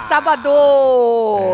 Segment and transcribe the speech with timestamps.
[0.00, 0.48] Sábado!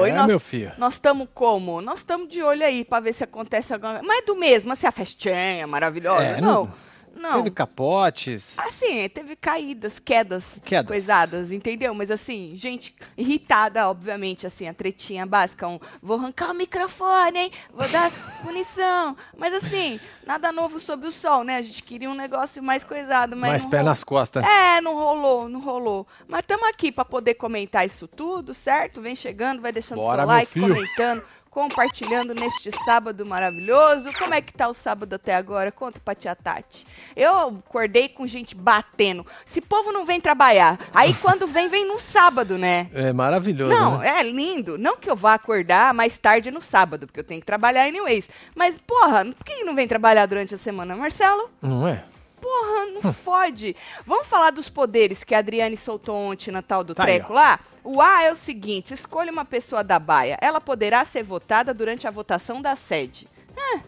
[0.06, 0.72] É, nós, meu filho.
[0.78, 1.80] Nós estamos como?
[1.80, 4.86] Nós estamos de olho aí pra ver se acontece alguma Mas é do mesmo, assim,
[4.86, 6.22] a festinha maravilhosa.
[6.24, 6.72] É, não, não-
[7.16, 7.42] não.
[7.42, 8.58] Teve capotes.
[8.58, 10.86] Assim, teve caídas, quedas, Quedas.
[10.86, 11.94] coisadas, entendeu?
[11.94, 17.50] Mas assim, gente irritada, obviamente, assim, a tretinha básica, um, vou arrancar o microfone, hein?
[17.72, 18.10] Vou dar
[18.42, 19.16] punição.
[19.36, 21.56] Mas assim, nada novo sob o sol, né?
[21.56, 23.90] A gente queria um negócio mais coisado, mas mais pé rolou.
[23.90, 24.44] nas costas.
[24.44, 26.06] É, não rolou, não rolou.
[26.28, 29.00] Mas estamos aqui para poder comentar isso tudo, certo?
[29.00, 31.22] Vem chegando, vai deixando Bora, seu like, comentando,
[31.54, 34.12] compartilhando neste sábado maravilhoso.
[34.18, 35.70] Como é que tá o sábado até agora?
[35.70, 36.84] Conta pra tia Tati.
[37.14, 39.24] Eu acordei com gente batendo.
[39.46, 40.76] Esse povo não vem trabalhar.
[40.92, 42.88] Aí quando vem, vem no sábado, né?
[42.92, 44.18] É maravilhoso, Não, né?
[44.18, 44.76] é lindo.
[44.76, 48.28] Não que eu vá acordar mais tarde no sábado, porque eu tenho que trabalhar anyways.
[48.56, 51.48] Mas, porra, por que não vem trabalhar durante a semana, Marcelo?
[51.62, 52.02] Não é?
[52.44, 53.74] Porra, não fode.
[54.06, 57.32] Vamos falar dos poderes que a Adriane soltou ontem na tal do Tá aí, treco
[57.32, 57.58] lá?
[57.82, 60.36] O A é o seguinte: escolha uma pessoa da baia.
[60.42, 63.26] Ela poderá ser votada durante a votação da sede.
[63.56, 63.80] Ah,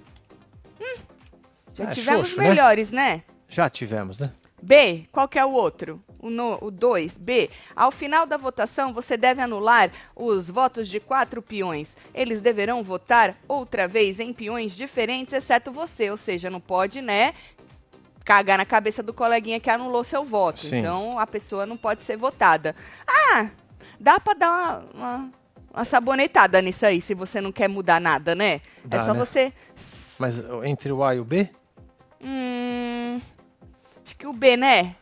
[0.81, 0.99] hum,
[1.75, 2.49] já É, tivemos xoxo, né?
[2.49, 3.23] melhores, né?
[3.47, 4.33] Já tivemos, né?
[4.63, 6.01] B, qual que é o outro?
[6.19, 7.19] O 2.
[7.19, 7.49] B.
[7.77, 11.97] Ao final da votação, você deve anular os votos de quatro peões.
[12.13, 16.11] Eles deverão votar outra vez em peões diferentes, exceto você.
[16.11, 17.33] Ou seja, não pode, né?
[18.27, 20.61] Cagar na cabeça do coleguinha que anulou seu voto.
[20.61, 20.81] Sim.
[20.81, 22.75] Então, a pessoa não pode ser votada.
[23.09, 23.49] Ah,
[24.01, 25.31] dá pra dar uma, uma,
[25.73, 28.55] uma sabonetada nisso aí, se você não quer mudar nada, né?
[28.55, 29.19] é Dá, só né?
[29.21, 29.53] você
[30.19, 31.49] Mas entre o A e o B,
[32.21, 33.21] Hum,
[34.05, 34.97] acho que o B, né?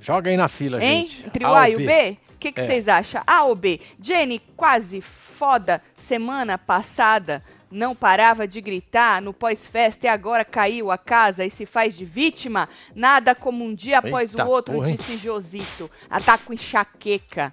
[0.00, 1.06] joga aí na fila, Hein?
[1.06, 1.26] gente.
[1.26, 2.16] Entre o A e o B?
[2.34, 2.66] O que É.
[2.66, 3.22] vocês acham?
[3.26, 3.80] A ou B?
[4.00, 7.42] Jenny, quase foda, semana passada,
[7.74, 12.04] não parava de gritar no pós-festa e agora caiu a casa e se faz de
[12.04, 12.68] vítima?
[12.94, 15.90] Nada como um dia após Eita o outro, porra, disse Josito.
[16.08, 17.52] Ela tá com enxaqueca.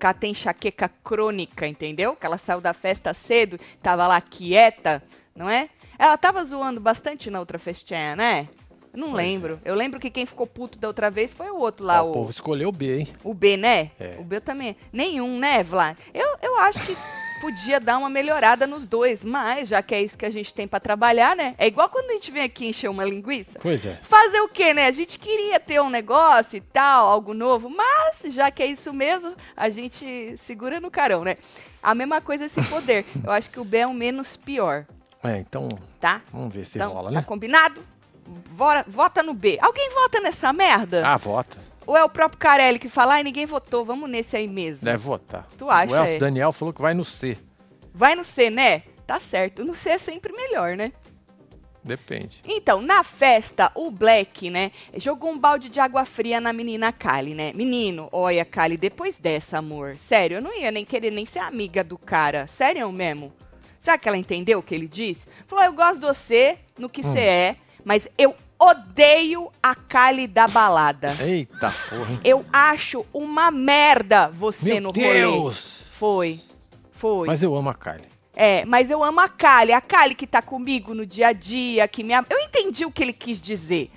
[0.00, 2.14] Ela tem enxaqueca crônica, entendeu?
[2.14, 5.02] Que ela saiu da festa cedo, tava lá quieta,
[5.34, 5.68] não é?
[5.98, 8.48] Ela tava zoando bastante na outra festinha, né?
[8.94, 9.26] Não Pois é.
[9.26, 9.60] lembro.
[9.64, 12.10] Eu lembro que quem ficou puto da outra vez foi o outro lá, Ó, o,
[12.10, 13.08] o povo escolheu o B, hein?
[13.24, 13.90] o B, né?
[13.98, 14.16] É.
[14.18, 14.76] O B também.
[14.92, 15.96] Nenhum, né, Vlad?
[16.12, 16.96] Eu, eu acho que
[17.42, 20.66] podia dar uma melhorada nos dois, mas já que é isso que a gente tem
[20.68, 21.54] pra trabalhar, né?
[21.58, 23.58] É igual quando a gente vem aqui encher uma linguiça.
[23.60, 23.98] Pois é.
[24.02, 24.86] Fazer o quê, né?
[24.86, 28.92] A gente queria ter um negócio e tal, algo novo, mas já que é isso
[28.92, 31.36] mesmo, a gente segura no carão, né?
[31.82, 33.04] A mesma coisa esse poder.
[33.24, 34.86] Eu acho que o B é o menos pior,
[35.24, 35.68] É, então,
[36.00, 36.22] tá?
[36.32, 37.22] vamos ver se Então, rola, tá né?
[37.26, 37.84] combinado?
[38.50, 39.58] Vora- vota no B.
[39.60, 41.04] Alguém vota nessa merda?
[41.04, 41.58] Ah, vota.
[41.86, 44.84] Ou é o próprio Carelli que fala, ai, ninguém votou, vamos nesse aí mesmo?
[44.84, 45.48] Deve votar.
[45.58, 46.18] Tu acha, O Elcio é?
[46.18, 47.36] Daniel falou que vai no C.
[47.92, 48.82] Vai no C, né?
[49.06, 49.64] Tá certo.
[49.64, 50.92] No C é sempre melhor, né?
[51.84, 52.40] Depende.
[52.46, 57.34] Então, na festa, o Black, né, jogou um balde de água fria na menina Kali,
[57.34, 57.52] né?
[57.54, 61.82] Menino, olha, Kali, depois dessa, amor, sério, eu não ia nem querer nem ser amiga
[61.82, 62.46] do cara.
[62.46, 63.32] Sério mesmo.
[63.80, 65.26] Será que ela entendeu o que ele disse?
[65.48, 70.46] Falou, eu gosto de você, no que você é, mas eu odeio a Kali da
[70.46, 71.16] balada.
[71.20, 72.20] Eita porra?
[72.24, 75.12] Eu acho uma merda você Meu no rolê.
[75.14, 75.80] Deus!
[75.90, 76.40] Foi.
[76.92, 77.26] Foi.
[77.26, 78.12] Mas eu amo a Kylie.
[78.34, 81.86] É, mas eu amo a Kali, a Kali que tá comigo no dia a dia,
[81.86, 82.26] que me ama.
[82.30, 83.90] Eu entendi o que ele quis dizer.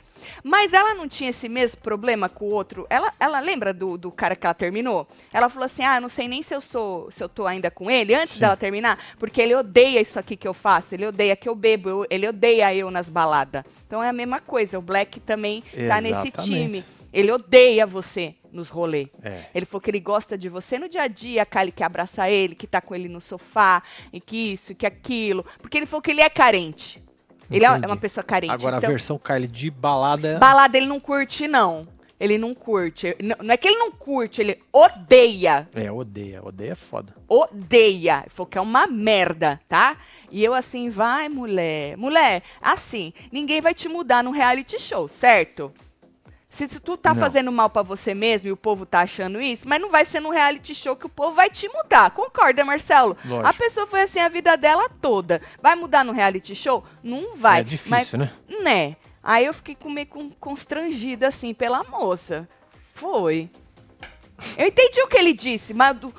[0.43, 2.85] Mas ela não tinha esse mesmo problema com o outro.
[2.89, 5.07] Ela, ela lembra do, do cara que ela terminou?
[5.33, 7.89] Ela falou assim: Ah, não sei nem se eu sou, se eu tô ainda com
[7.89, 8.41] ele antes Sim.
[8.41, 11.89] dela terminar, porque ele odeia isso aqui que eu faço, ele odeia que eu bebo,
[11.89, 13.63] eu- ele odeia eu nas baladas.
[13.87, 14.77] Então é a mesma coisa.
[14.79, 16.43] O Black também tá nesse Exatamente.
[16.43, 16.85] time.
[17.13, 19.07] Ele odeia você nos rolês.
[19.23, 19.45] É.
[19.55, 22.29] Ele falou que ele gosta de você no dia a dia, a Kylie que abraça
[22.29, 23.81] ele, que tá com ele no sofá,
[24.11, 25.45] e que isso, que aquilo.
[25.61, 27.01] Porque ele falou que ele é carente.
[27.49, 27.87] Ele é Entendi.
[27.87, 28.53] uma pessoa carente.
[28.53, 30.37] Agora então, a versão Kylie de balada.
[30.39, 31.87] balada ele não curte, não.
[32.19, 33.15] Ele não curte.
[33.21, 35.67] Não, é que ele não curte, ele odeia.
[35.75, 36.41] É, odeia.
[36.43, 37.13] Odeia é foda.
[37.27, 38.25] Odeia.
[38.29, 39.97] Falou que é uma merda, tá?
[40.31, 41.97] E eu assim, vai, mulher.
[41.97, 45.73] Mulher, assim, ninguém vai te mudar num reality show, certo?
[46.55, 47.19] Se, se tu tá Não.
[47.19, 50.21] fazendo mal pra você mesmo e o povo tá achando isso, mas não vai ser
[50.21, 52.11] num reality show que o povo vai te mudar.
[52.11, 53.17] Concorda, Marcelo?
[53.25, 53.47] Lógico.
[53.49, 55.41] A pessoa foi assim a vida dela toda.
[55.61, 56.83] Vai mudar no reality show?
[57.03, 57.59] Não vai.
[57.59, 58.31] É difícil, mas, né?
[58.61, 58.95] Né?
[59.21, 60.07] Aí eu fiquei meio
[60.39, 62.47] constrangida, assim, pela moça.
[62.93, 63.49] Foi.
[64.57, 66.13] Eu entendi o que ele disse, mas do-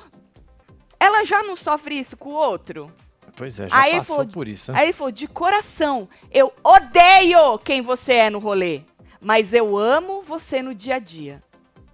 [0.99, 2.91] ela já não sofre isso com o outro?
[3.35, 4.79] Pois é, já Aí passou falou- por isso, né?
[4.79, 8.81] Aí ele falou, de coração, eu odeio quem você é no rolê,
[9.21, 11.43] mas eu amo você no dia a dia.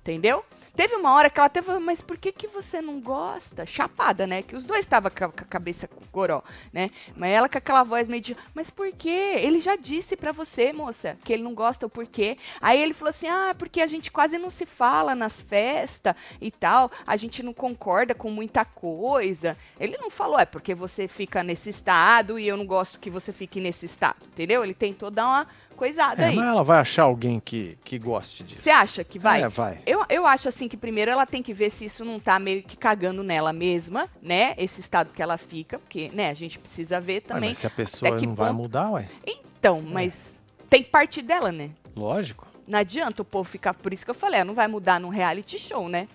[0.01, 0.43] Entendeu?
[0.75, 3.63] Teve uma hora que ela teve, mas por que que você não gosta?
[3.63, 4.41] Chapada, né?
[4.41, 6.41] Que os dois estavam com, a- cabeça com goró,
[6.73, 6.89] né?
[7.15, 9.35] Mas ela com aquela voz meio de, mas por quê?
[9.37, 12.39] Ele já disse pra você, moça, que ele não gosta o porquê.
[12.59, 16.49] Aí ele falou assim, ah, porque a gente quase não se fala nas festas e
[16.49, 19.55] tal, a gente não concorda com muita coisa.
[19.79, 23.31] Ele não falou, é porque você fica nesse estado e eu não gosto que você
[23.31, 24.63] fique nesse estado, entendeu?
[24.63, 26.35] Ele tentou dar uma coisada É, aí.
[26.35, 28.61] mas ela vai achar alguém que, que goste disso.
[28.61, 29.43] Você acha que vai?
[29.43, 29.81] É, vai.
[29.85, 32.63] Eu, eu acho assim que primeiro ela tem que ver se isso não tá meio
[32.63, 34.53] que cagando nela mesma, né?
[34.57, 37.49] Esse estado que ela fica, porque, né, a gente precisa ver Ué, também.
[37.49, 39.07] mas se a pessoa não vai ponto- mudar, ué.
[39.25, 40.39] Então, mas
[40.69, 41.71] tem que partir dela, né?
[41.95, 42.47] Lógico.
[42.67, 43.73] Não adianta o povo ficar.
[43.73, 46.07] Por isso que eu falei, ela não vai mudar num reality show, né?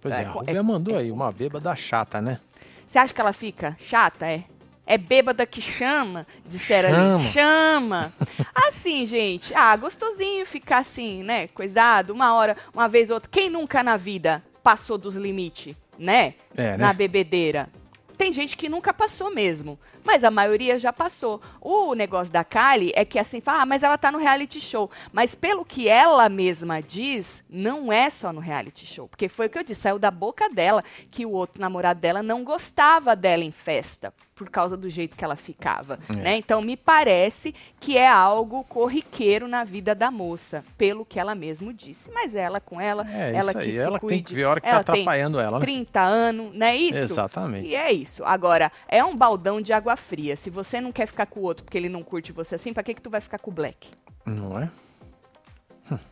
[0.00, 2.38] Pois É, é, a Rubia mandou aí, uma bêbada chata, né?
[2.86, 4.26] Você acha que ela fica chata?
[4.26, 4.44] É.
[4.86, 7.14] É bêbada que chama, disseram Chama.
[7.16, 7.32] ali.
[7.32, 8.12] Chama.
[8.54, 9.52] Assim, gente.
[9.52, 11.48] Ah, gostosinho ficar assim, né?
[11.48, 13.28] Coisado, uma hora, uma vez ou outra.
[13.30, 16.34] Quem nunca na vida passou dos limites, né?
[16.56, 16.92] É, na né?
[16.92, 17.68] bebedeira.
[18.16, 21.42] Tem gente que nunca passou mesmo, mas a maioria já passou.
[21.60, 24.90] O negócio da Kylie é que assim, fala, ah, mas ela tá no reality show.
[25.12, 29.08] Mas pelo que ela mesma diz, não é só no reality show.
[29.08, 32.22] Porque foi o que eu disse, saiu da boca dela que o outro namorado dela
[32.22, 35.98] não gostava dela em festa, por causa do jeito que ela ficava.
[36.10, 36.16] É.
[36.16, 36.36] Né?
[36.36, 41.72] Então me parece que é algo corriqueiro na vida da moça, pelo que ela mesmo
[41.72, 42.10] disse.
[42.12, 43.72] Mas ela com ela, É, ela isso que aí.
[43.72, 44.14] se Ela cuide.
[44.16, 45.64] tem que ver a hora que ela tá atrapalhando ela, né?
[45.64, 46.98] 30 anos, não é isso?
[46.98, 47.66] Exatamente.
[47.68, 48.22] E é isso.
[48.24, 50.36] Agora, é um baldão de água fria.
[50.36, 52.82] Se você não quer ficar com o outro porque ele não curte você assim, pra
[52.82, 53.90] que que tu vai ficar com o Black?
[54.24, 54.70] Não é?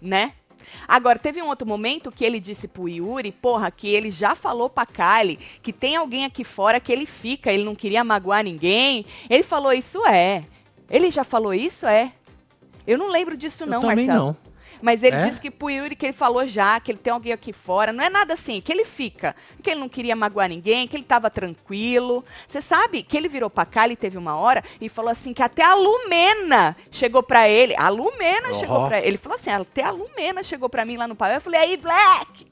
[0.00, 0.32] Né?
[0.86, 4.70] Agora, teve um outro momento que ele disse pro Yuri, porra, que ele já falou
[4.70, 9.04] pra Kylie que tem alguém aqui fora que ele fica, ele não queria magoar ninguém.
[9.28, 10.44] Ele falou isso, é.
[10.88, 12.12] Ele já falou isso, é.
[12.86, 14.26] Eu não lembro disso não, Eu também Marcelo.
[14.26, 14.53] não.
[14.84, 15.26] Mas ele É?
[15.26, 17.90] disse que pro Yuri que ele falou já, que ele tem alguém aqui fora.
[17.90, 19.34] Não é nada assim, que ele fica.
[19.62, 22.22] Que ele não queria magoar ninguém, que ele tava tranquilo.
[22.46, 25.42] Você sabe que ele virou pra cá, ele teve uma hora e falou assim que
[25.42, 27.74] até a Lumena chegou pra ele.
[27.78, 29.06] A Lumena chegou pra ele.
[29.08, 31.36] Ele falou assim, até a Lumena chegou pra mim lá no pavel.
[31.36, 32.46] Eu falei, aí, Black!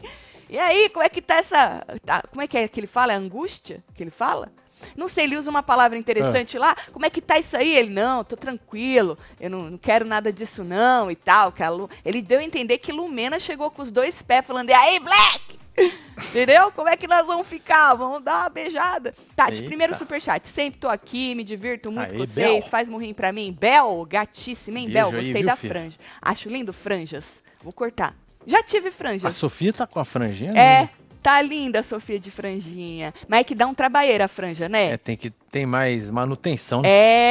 [0.48, 1.84] E aí, como é que tá essa...
[2.04, 3.12] tá- como é que é que ele fala?
[3.12, 4.50] É angústia que ele fala?
[4.96, 6.76] Não sei, ele usa uma palavra interessante lá.
[6.92, 7.74] Como é que tá isso aí?
[7.74, 11.52] Ele, não, tô tranquilo, eu não, não quero nada disso não e tal.
[11.52, 14.70] Que a Lu- Ele deu a entender que Lumena chegou com os dois pés falando,
[14.70, 15.40] e aí, Black?
[16.28, 16.70] Entendeu?
[16.72, 17.94] Como é que nós vamos ficar?
[17.94, 19.14] Vamos dar uma beijada.
[19.34, 19.66] Tati, Eita.
[19.66, 20.46] primeiro superchat.
[20.46, 22.60] Sempre tô aqui, me divirto muito Aí, com vocês.
[22.60, 22.70] Bel.
[22.70, 23.56] Faz morrinho pra mim.
[23.58, 25.06] Bel, gatíssima, hein, Beijo Bel?
[25.08, 25.72] aí, Gostei viu, da filha?
[25.72, 25.98] franja.
[26.20, 27.42] Acho lindo franjas.
[27.62, 28.14] Vou cortar.
[28.46, 29.36] Já tive A franjas.
[29.36, 30.50] Sofia tá com a franjinha?
[30.50, 30.90] É, né?
[31.22, 33.14] Tá linda a Sofia de franjinha.
[33.28, 34.92] Mas é que dá um trabalheiro a franja, né?
[34.92, 36.82] É, tem que tem mais manutenção.
[36.82, 36.88] né?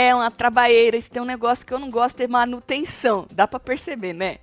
[0.07, 0.95] É, uma trabalheira.
[0.97, 3.25] Isso tem um negócio que eu não gosto, é manutenção.
[3.31, 4.37] Dá pra perceber, né?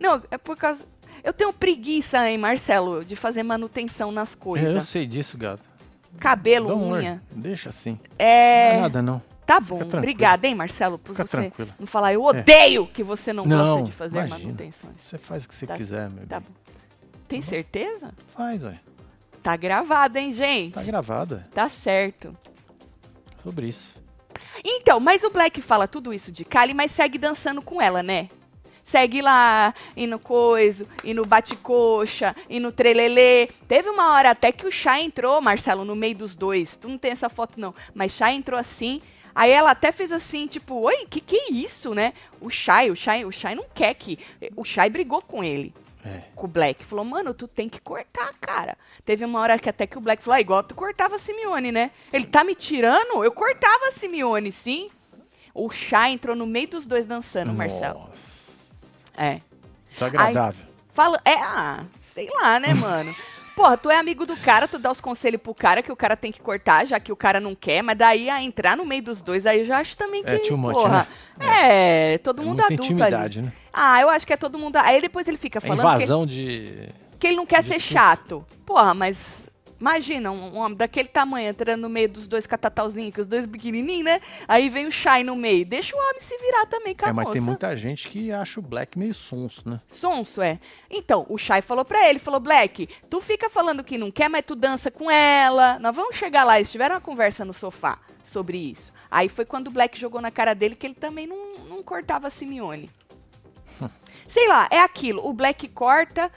[0.00, 0.84] Não, é por causa...
[1.22, 4.88] Eu tenho preguiça, hein, Marcelo, de fazer manutenção nas É, eu coisas.
[4.88, 5.62] sei disso, gato.
[6.18, 7.22] Cabelo, unha.
[7.30, 7.98] Deixa assim.
[8.18, 8.72] É...
[8.72, 9.22] Não é nada, não.
[9.46, 11.70] Tá bom, obrigada, hein, Marcelo, por Fica você tranquilo.
[11.78, 12.12] não falar.
[12.14, 14.38] Eu odeio que você não, Não, gosta de fazer imagina.
[14.38, 14.94] manutenções.
[15.04, 16.48] Você faz o que você Tá- quiser, meu Tá bem.
[16.48, 16.63] bom.
[17.28, 18.12] Tem certeza?
[18.34, 18.78] Faz, ué.
[19.42, 20.72] Tá gravado, hein, gente?
[20.72, 21.42] Tá gravado.
[21.52, 22.36] Tá certo.
[23.42, 23.94] Sobre isso.
[24.64, 28.28] Então, mas o Black fala tudo isso de Kylie, mas segue dançando com ela, né?
[28.82, 33.48] Segue lá, e no coiso, e no bate-coxa, e no trelelê.
[33.68, 36.76] Teve uma hora até que o Chá entrou, Marcelo, no meio dos dois.
[36.76, 37.74] Tu não tem essa foto, não.
[37.94, 39.00] Mas Chá entrou assim.
[39.34, 42.12] Aí ela até fez assim, tipo, oi, que que é isso, né?
[42.40, 44.18] O Shai, o Shai, o Shai não quer que...
[44.54, 45.74] O Shai brigou com ele
[46.04, 46.22] É.
[46.34, 46.84] com o Black.
[46.84, 48.76] Falou, mano, tu tem que cortar, cara.
[49.04, 51.72] Teve uma hora que até que o Black falou, ah, igual tu cortava a Simeone,
[51.72, 51.90] né?
[52.12, 53.24] Ele tá me tirando?
[53.24, 54.90] Eu cortava a Simeone, sim.
[55.54, 58.00] O Chá entrou no meio dos dois dançando, Marcelo.
[58.00, 58.84] Nossa.
[59.16, 59.40] É.
[59.90, 60.66] Desagradável.
[60.92, 63.14] Fala, é, ah, sei lá, né, mano?
[63.54, 66.16] Porra, tu é amigo do cara, tu dá os conselhos pro cara que o cara
[66.16, 69.02] tem que cortar, já que o cara não quer, mas daí a entrar no meio
[69.02, 71.06] dos dois, aí eu já acho também que, É too much, porra,
[71.38, 73.46] é, todo É mundo muita adulto intimidade, ali.
[73.46, 73.52] né?
[73.72, 76.26] Ah, eu acho que é todo mundo, aí depois ele fica É falando que invasão
[76.26, 76.88] de.
[77.18, 78.44] que ele não quer ser chato.
[78.66, 79.48] Porra, mas
[79.84, 84.06] imagina um, homem daquele tamanho entrando no meio dos dois catatauzinhos, que os dois pequenininhos,
[84.06, 84.20] né?
[84.48, 85.66] Aí vem o Shai no meio.
[85.66, 87.32] Deixa o homem se virar também com a É, mas moça.
[87.34, 89.82] tem muita gente que acha o Black meio sonso, né?
[89.86, 90.58] Sonso, é.
[90.90, 94.44] Então, o Shai falou pra ele, falou, Black, tu fica falando que não quer, mas
[94.46, 95.78] tu dança com ela.
[95.78, 96.58] Nós vamos chegar lá.
[96.58, 98.90] Eles tiveram uma conversa no sofá sobre isso.
[99.10, 102.28] Aí foi quando o Black jogou na cara dele que ele também não, não cortava
[102.28, 102.88] a Simeone.
[104.26, 105.26] Sei lá, é aquilo.
[105.28, 106.32] O Black corta,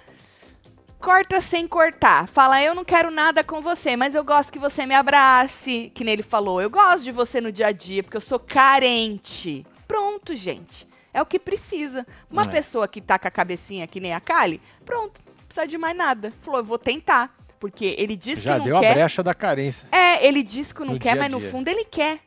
[1.00, 2.27] corta sem cortar.
[2.27, 5.92] Fala, eu não quero nada com você, mas eu gosto que você me abrace.
[5.94, 8.39] Que nem ele falou, eu gosto de você no dia a dia, porque eu sou
[8.39, 9.66] carente.
[9.88, 10.88] Pronto, gente.
[11.13, 12.06] É o que precisa.
[12.30, 12.48] Uma É.
[12.48, 15.22] pessoa que tá com a cabecinha que nem a Kali, pronto.
[15.25, 16.34] Não precisar de mais nada.
[16.42, 17.36] Falou, eu vou tentar.
[17.60, 18.92] Porque ele Já que não deu quer.
[18.92, 19.88] a brecha da carência.
[19.92, 22.20] É, ele disse que não No quer, mas no fundo ele quer.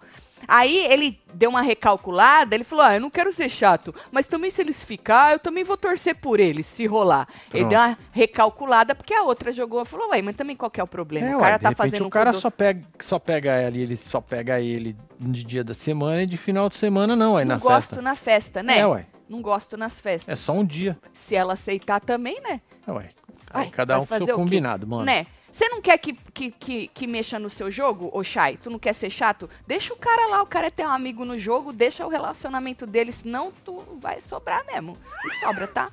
[0.47, 4.51] Aí ele deu uma recalculada, ele falou, ah, eu não quero ser chato, mas também
[4.51, 7.27] se eles ficar, eu também vou torcer por eles, se rolar.
[7.53, 7.69] Ele Pronto.
[7.71, 10.87] deu uma recalculada, porque a outra jogou, falou, uai, mas também qual que é o
[10.87, 11.29] problema?
[11.29, 13.77] É, o cara de tá repente fazendo o cara um só pega, só pega ela
[13.77, 17.37] e ele só pega ele de dia da semana e de final de semana não,
[17.37, 18.03] aí Não na gosto festa.
[18.03, 18.79] na festa, né?
[18.79, 19.07] É, uai.
[19.29, 20.31] Não gosto nas festas.
[20.31, 20.99] É só um dia.
[21.15, 22.61] Se ela aceitar também, né?
[22.87, 23.09] É, uai.
[23.53, 25.05] Ai, Cada um com seu combinado, mano.
[25.05, 25.27] Né?
[25.53, 28.57] Você não quer que, que, que, que mexa no seu jogo, ô Chay?
[28.57, 29.51] Tu não quer ser chato?
[29.67, 33.13] Deixa o cara lá, o cara é teu amigo no jogo, deixa o relacionamento dele,
[33.13, 34.97] senão tu vai sobrar mesmo.
[35.27, 35.93] E sobra, tá?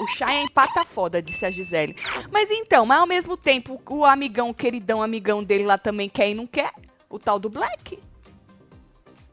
[0.00, 1.96] O Chay é empata foda, disse a Gisele.
[2.30, 6.30] Mas então, mas ao mesmo tempo, o amigão, o queridão amigão dele lá também quer
[6.30, 6.70] e não quer?
[7.10, 7.98] O tal do Black?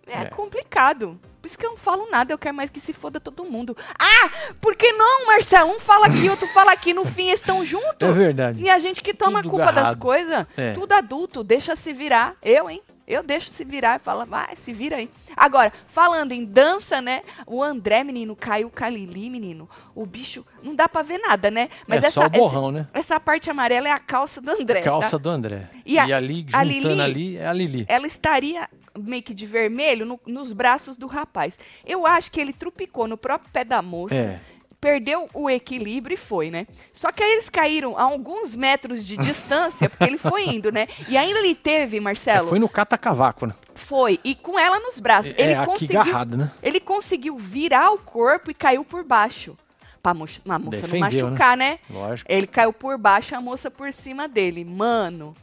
[0.08, 0.26] É, É.
[0.26, 1.20] complicado.
[1.42, 3.76] Por isso que eu não falo nada, eu quero mais que se foda todo mundo.
[4.00, 4.30] Ah,
[4.62, 5.72] por que não, Marcelo?
[5.72, 8.08] Um fala aqui, outro fala aqui, no fim eles estão juntos.
[8.08, 8.62] É verdade.
[8.62, 10.00] E a gente que toma a Tudo culpa das agarrado.
[10.00, 10.74] coisas, É.
[10.74, 12.36] tudo adulto, deixa se virar.
[12.44, 12.82] Eu, hein?
[13.12, 15.10] Eu deixo se virar e fala, vai, se vira aí.
[15.36, 17.22] Agora, falando em dança, né?
[17.46, 19.70] O André, menino, caiu o Kalili, menino.
[19.94, 21.70] O bicho, não dá pra ver nada, né?
[21.90, 22.88] é só o borrão, né?
[22.94, 24.82] essa, essa parte amarela é a calça do André.
[24.82, 25.18] Calça tá?
[25.18, 25.70] do André.
[25.86, 27.86] E E, a- ali, a juntando Lili- ali, é a Lili.
[27.88, 31.58] Ela estaria meio que de vermelho no- nos braços do rapaz.
[31.86, 34.16] Eu acho que ele trupicou no próprio pé da moça.
[34.16, 34.40] É.
[34.82, 36.66] Perdeu o equilíbrio e foi, né?
[36.92, 40.88] Só que aí eles caíram a alguns metros de distância, porque ele foi indo, né?
[41.08, 43.54] E ainda ele teve, Marcelo, É, Foi no cata-cavaco, né?
[43.76, 45.32] foi, e com ela nos braços.
[45.38, 46.52] É, ele aqui conseguiu, agarrado, né?
[46.64, 49.56] ele conseguiu virar o corpo e caiu por baixo.
[50.02, 51.78] Pra mo a moça Defendeu, não machucar, né?
[51.88, 52.32] Lógico.
[52.32, 54.66] Ele caiu por baixo, a moça por cima dele.
[54.66, 55.36] Mano.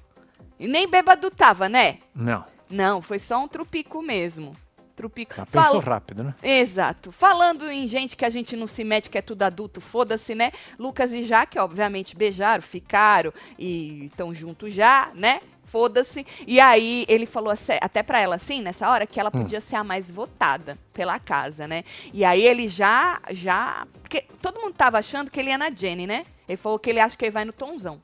[0.59, 1.99] E nem bêbado tava, né?
[2.13, 2.45] Não.
[2.69, 4.53] Não, foi só um trupico mesmo.
[4.99, 5.35] Trupico.
[5.37, 6.35] Já pensou Fala- rápido, né?
[6.43, 7.13] Exato.
[7.13, 10.51] Falando em gente que a gente não se mete, que é tudo adulto, foda-se, né?
[10.79, 15.41] Lucas e Jaque, obviamente, beijaram, ficaram e estão juntos já, né?
[15.65, 16.27] Foda-se.
[16.47, 19.43] E aí ele falou até pra ela assim, nessa hora, que ela Hum.
[19.43, 21.85] podia ser a mais votada pela casa, né?
[22.13, 23.87] E aí ele já, já.
[24.03, 26.25] Porque todo mundo tava achando que ele ia na Jenny, né?
[26.49, 28.01] Ele falou que ele acha que ele vai no Tonzão.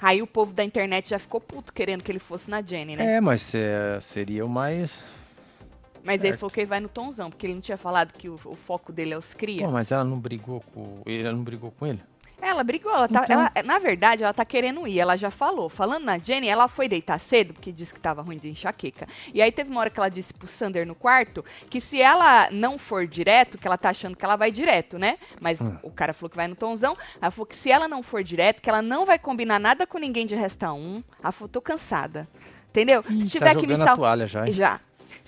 [0.00, 3.16] Aí o povo da internet já ficou puto querendo que ele fosse na Jenny, né?
[3.16, 5.04] É, mas é, seria o mais.
[6.04, 6.40] Mas ele certo.
[6.40, 8.92] falou que ele vai no Tonzão, porque ele não tinha falado que o, o foco
[8.92, 9.64] dele é os cria.
[9.64, 11.02] Pô, mas ela não brigou com.
[11.06, 12.00] Ele não brigou com ele?
[12.42, 13.38] Ela brigou, ela tá, Então.
[13.38, 15.68] ela- na verdade, ela tá querendo ir, ela já falou.
[15.68, 19.06] Falando na Jenny, ela foi deitar cedo, porque disse que tava ruim de enxaqueca.
[19.34, 22.48] E aí teve uma hora que ela disse pro Sander no quarto que se ela
[22.50, 25.18] não for direto, que ela tá achando que ela vai direto, né?
[25.38, 25.76] Mas Hum.
[25.82, 26.96] o cara falou que vai no tonzão.
[27.20, 29.98] Ela falou que se ela não for direto, que ela não vai combinar nada com
[29.98, 31.04] ninguém de resta um.
[31.22, 32.26] Ela falou, tô cansada.
[32.70, 33.04] Entendeu?
[33.10, 33.96] Ih, se tiver tá que me salvar.
[33.96, 34.52] toalha já, hein?
[34.54, 34.80] Já.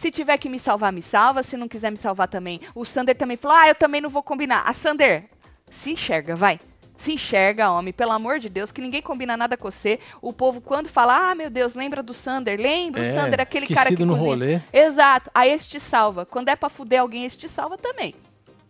[0.02, 1.44] Se tiver que me salvar, me salva.
[1.44, 2.60] Se não quiser me salvar também.
[2.74, 4.64] O Sander também falou: Ah, eu também não vou combinar.
[4.66, 5.26] A Sander,
[5.70, 6.58] se enxerga, vai.
[6.96, 10.00] Se enxerga, homem, pelo amor de Deus, que ninguém combina nada com você.
[10.20, 12.60] O povo, quando fala, ah, meu Deus, lembra do Sander?
[12.60, 14.28] Lembra o É, Sander, aquele cara que no cozinha.
[14.28, 14.60] rolê.
[14.72, 15.30] Exato.
[15.32, 16.26] Aí esse te salva.
[16.26, 18.12] Quando é pra fuder alguém, esse te salva também.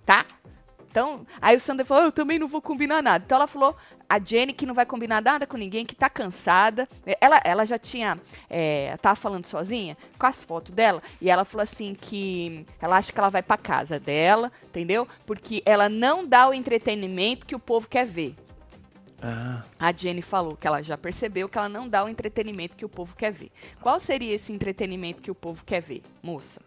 [0.05, 0.27] Tá?
[0.93, 3.25] Então, aí o Sander falou, eu também não vou combinar nada.
[3.25, 3.75] Então ela falou,
[4.07, 6.87] a Jenny que não vai combinar nada com ninguém, que tá cansada.
[7.19, 8.21] Ela, ela já tinha,
[8.51, 13.11] é, tava falando sozinha, com as fotos dela, e ela falou assim que ela acha
[13.11, 15.09] que ela vai pra casa dela, entendeu?
[15.25, 18.37] Porque ela não dá o entretenimento que o povo quer ver.
[19.23, 22.85] Ah, A Jenny falou que ela já percebeu que ela não dá o entretenimento que
[22.85, 23.51] o povo quer ver.
[23.81, 26.61] Qual seria esse entretenimento que o povo quer ver, moça?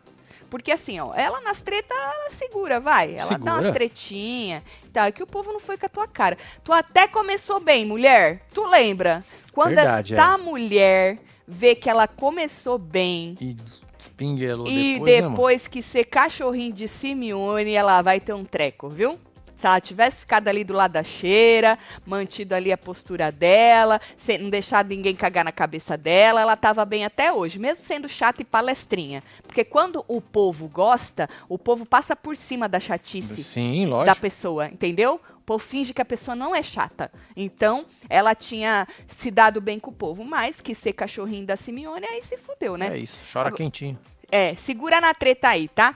[0.50, 3.16] Porque assim, ó, ela nas tretas, ela segura, vai.
[3.16, 3.74] Ela dá umas Segura.
[3.74, 5.06] tretinhas e tal.
[5.06, 6.38] É que o povo não foi com a tua cara.
[6.64, 8.42] Tu até começou bem, mulher.
[8.54, 9.24] Tu lembra?
[9.52, 10.18] Quando Verdade, é.
[10.18, 13.56] esta mulher vê que ela começou bem E
[13.98, 15.30] espinguelou e depois, né, mano?
[15.36, 19.20] depois que ser cachorrinho de Simeone, ela vai ter um treco, viu?
[19.56, 24.38] Se ela tivesse ficado ali do lado da cheira, mantido ali a postura dela, sem,
[24.38, 28.42] não deixado ninguém cagar na cabeça dela, ela tava bem até hoje, mesmo sendo chata
[28.42, 29.24] e palestrinha.
[29.44, 34.68] Porque quando o povo gosta, o povo passa por cima da chatice Sim, da pessoa,
[34.68, 35.20] entendeu?
[35.38, 37.12] O povo finge que a pessoa não é chata.
[37.36, 42.06] Então, ela tinha se dado bem com o povo, mas que ser cachorrinho da Simeone,
[42.06, 42.96] aí se fudeu, né?
[42.96, 43.98] É isso, chora Agora- quentinho.
[44.32, 45.96] É, segura na treta aí, tá?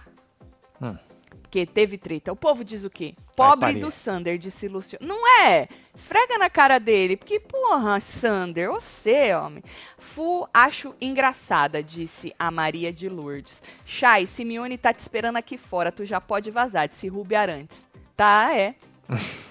[0.82, 0.96] Hum.
[1.50, 2.32] Porque teve treta.
[2.32, 3.16] O povo diz o quê?
[3.36, 3.82] Pobre paria.
[3.82, 5.08] do Sander, disse Luciano.
[5.08, 5.68] Não é!
[5.96, 7.18] Esfrega na cara dele.
[7.18, 9.64] Porque, porra, Sander, você, homem.
[9.98, 13.64] Fu, acho engraçada, disse a Maria de Lourdes.
[13.84, 15.92] Chay, Simeone tá te esperando aqui fora.
[15.92, 17.88] Tu já pode vazar, disse Rubi Arantes.
[18.16, 18.76] Tá, é.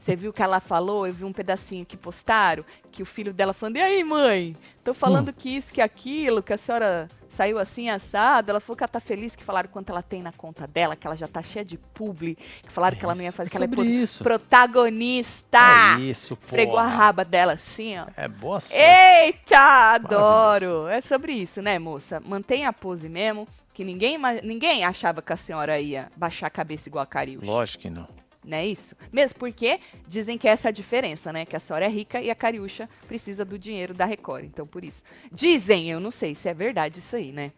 [0.00, 1.06] Você viu o que ela falou?
[1.06, 4.56] Eu vi um pedacinho que postaram, que o filho dela falando, e aí, mãe?
[4.82, 8.50] Tô falando que isso, que aquilo, que a senhora saiu assim, assado.
[8.50, 11.06] Ela falou que ela tá feliz, que falaram quanto ela tem na conta dela, que
[11.06, 13.56] ela já tá cheia de publi, que falaram que ela não ia fazer, É que
[13.56, 14.22] ela é isso.
[14.22, 15.96] protagonista.
[15.98, 16.44] É isso, pô.
[16.44, 18.06] Esfregou a raba dela assim, ó.
[18.16, 18.76] É boa sorte.
[18.78, 20.86] Eita, adoro!
[20.88, 22.20] É sobre isso, né, moça?
[22.24, 26.88] Mantenha a pose mesmo, que ninguém, ninguém achava que a senhora ia baixar a cabeça
[26.88, 27.46] igual a Cariúcha.
[27.46, 28.06] Lógico que não.
[28.44, 28.94] Não é isso?
[29.12, 31.44] Mesmo porque dizem que essa é a diferença, né?
[31.44, 34.44] Que a senhora é rica e a Cariúcha precisa do dinheiro da Record.
[34.44, 35.02] Então, por isso.
[35.32, 37.52] Dizem, eu não sei se é verdade isso aí, né?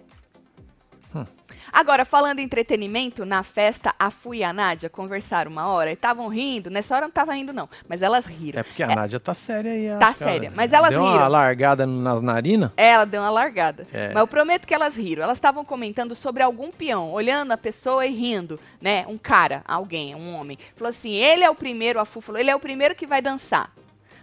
[1.15, 1.27] Hum.
[1.73, 5.95] Agora, falando em entretenimento, na festa, a Fu e a Nádia conversaram uma hora e
[5.95, 6.71] estavam rindo.
[6.71, 7.69] Nessa hora não tava rindo, não.
[7.89, 8.61] Mas elas riram.
[8.61, 9.87] É porque a Nádia tá séria aí.
[9.99, 11.29] Tá ela séria, mas elas deu uma riram.
[11.29, 12.71] largada nas narinas.
[12.77, 13.87] Ela deu uma largada.
[13.93, 14.09] É.
[14.09, 15.23] Mas eu prometo que elas riram.
[15.23, 19.05] Elas estavam comentando sobre algum peão, olhando a pessoa e rindo, né?
[19.09, 20.59] Um cara, alguém, um homem.
[20.77, 23.21] Falou assim: ele é o primeiro, a Fu falou, ele é o primeiro que vai
[23.21, 23.71] dançar.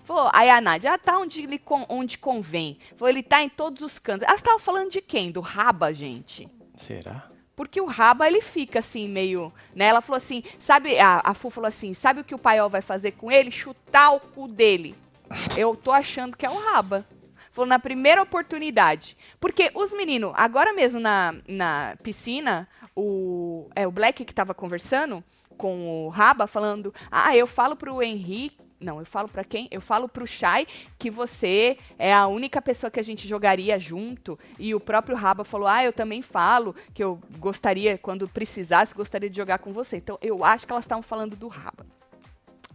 [0.04, 2.78] Falou, aí a Nádia, ah, tá onde, ele onde convém.
[2.98, 4.28] Falou, ele tá em todos os cantos.
[4.28, 5.32] Elas estavam falando de quem?
[5.32, 6.50] Do Raba, gente.
[6.76, 7.33] Será?
[7.56, 9.54] Porque o Raba, ele fica assim, meio.
[9.76, 9.86] Né?
[9.86, 12.82] Ela falou assim: sabe, a, a Fu falou assim: sabe o que o paiol vai
[12.82, 13.52] fazer com ele?
[13.52, 14.96] Chutar o cu dele.
[15.58, 17.06] Eu tô achando que é o Raba.
[17.52, 19.16] Falou na primeira oportunidade.
[19.40, 25.24] Porque os meninos, agora mesmo na, na piscina, o, é, o Black que tava conversando
[25.56, 28.64] com o Raba, falando: ah, eu falo pro Henrique.
[28.84, 29.68] Não, eu falo pra quem?
[29.72, 30.68] Eu falo pro Shai
[31.00, 34.38] que você é a única pessoa que a gente jogaria junto.
[34.60, 39.30] E o próprio Raba falou: Ah, eu também falo que eu gostaria, quando precisasse, gostaria
[39.30, 39.98] de jogar com você.
[39.98, 41.86] Então, eu acho que elas estavam falando do Raba.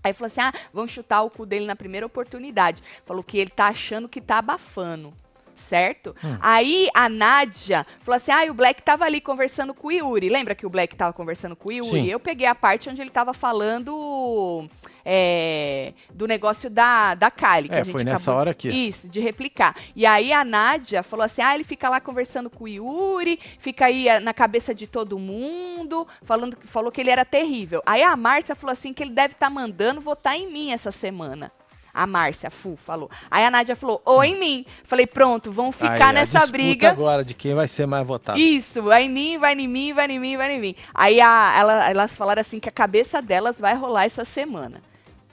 [0.02, 2.82] Aí falou assim: ah, vão chutar o cu dele na primeira oportunidade.
[3.04, 5.12] Falou que ele tá achando que tá abafando.
[5.58, 6.14] Certo?
[6.40, 10.28] Aí a Nádia falou assim: ah, o Black tava ali conversando com o Yuri.
[10.28, 11.90] Lembra que o Black tava conversando com o Yuri?
[11.90, 12.06] Sim.
[12.06, 14.68] Eu peguei a parte onde ele tava falando
[15.10, 17.68] é, do negócio da, da Kali.
[17.68, 18.68] que É, foi nessa hora aqui.
[18.68, 19.74] Isso, de replicar.
[19.96, 23.86] E aí a Nádia falou assim: ah, ele fica lá conversando com o Yuri, fica
[23.86, 27.82] aí ah, na cabeça de todo mundo, falando, falou que ele era terrível.
[27.86, 31.50] Aí a Márcia falou assim que ele deve estar mandando votar em mim essa semana.
[31.92, 33.10] A Márcia, a Fu, falou.
[33.30, 34.64] Aí a Nádia falou, ou em mim.
[34.84, 36.90] Falei, pronto, vão ficar Aí, a nessa disputa briga.
[36.90, 38.38] agora de quem vai ser mais votado.
[38.38, 40.74] Isso, vai em mim, vai em mim, vai em mim, vai em mim.
[40.94, 44.80] Aí a- ela- elas falaram assim que a cabeça delas vai rolar essa semana.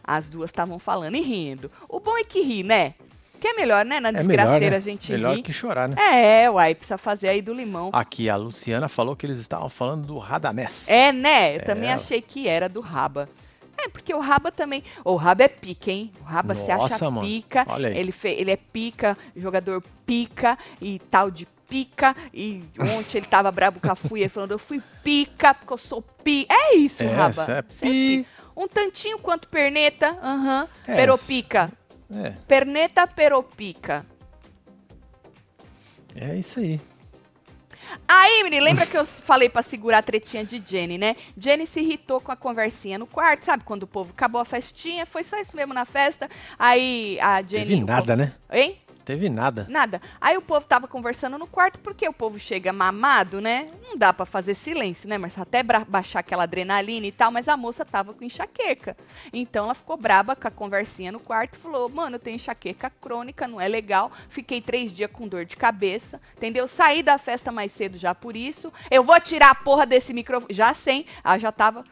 [0.03, 1.69] As duas estavam falando e rindo.
[1.89, 2.93] O bom é que ri, né?
[3.39, 3.99] Que é melhor, né?
[3.99, 4.77] Na É melhor, desgraceira né?
[4.77, 5.41] a gente Melhor ri.
[5.41, 5.95] que chorar, né?
[5.99, 7.89] É, uai, precisa fazer aí do limão.
[7.93, 10.85] Aqui, a Luciana falou que eles estavam falando do Radamés.
[10.87, 11.57] É, né?
[11.57, 11.93] Eu também É.
[11.93, 13.27] achei que era do Raba.
[13.77, 14.83] É, porque o Raba também.
[15.03, 16.11] o Raba é pica, hein?
[16.21, 17.27] O Raba se acha Nossa, mano.
[17.27, 17.65] pica.
[17.95, 22.15] Ele, fe- ele é pica, jogador pica e tal de pica.
[22.33, 26.01] E ontem ele tava brabo com a Fuia falando: Eu fui pica porque eu sou
[26.01, 26.47] pi.
[26.49, 27.43] É isso, É, Raba.
[27.43, 28.27] é Cê pi.
[28.55, 30.17] Um tantinho quanto perneta.
[30.23, 30.67] Aham.
[30.87, 31.69] É, peropica.
[32.15, 34.05] É, Perneta peropica.
[36.15, 36.79] é isso aí.
[38.07, 41.15] Aí, menino, lembra que eu falei pra segurar a tretinha de Jenny, né?
[41.37, 43.63] Jenny se irritou com a conversinha no quarto, sabe?
[43.63, 46.29] Quando o povo acabou a festinha, foi só isso mesmo na festa.
[46.57, 47.65] Aí a Jenny.
[47.65, 48.33] Teve nada, né?
[48.51, 48.77] Hein?
[49.05, 49.67] Teve nada.
[49.69, 50.01] Nada.
[50.19, 53.69] Aí o povo tava conversando no quarto, porque o povo chega mamado, né?
[53.83, 55.15] Não dá pra fazer silêncio, né?
[55.19, 58.97] Mas até baixar aquela adrenalina e tal, mas a moça tava com enxaqueca.
[59.31, 62.91] Então ela ficou braba com a conversinha no quarto e falou: Mano, eu tenho enxaqueca
[62.99, 64.11] crônica, não é legal.
[64.27, 66.67] Fiquei três dias com dor de cabeça, entendeu?
[66.67, 68.73] Saí da festa mais cedo já por isso.
[68.89, 70.51] Eu vou tirar a porra desse microfone.
[70.51, 71.05] Já sem.
[71.23, 71.83] Ela já tava.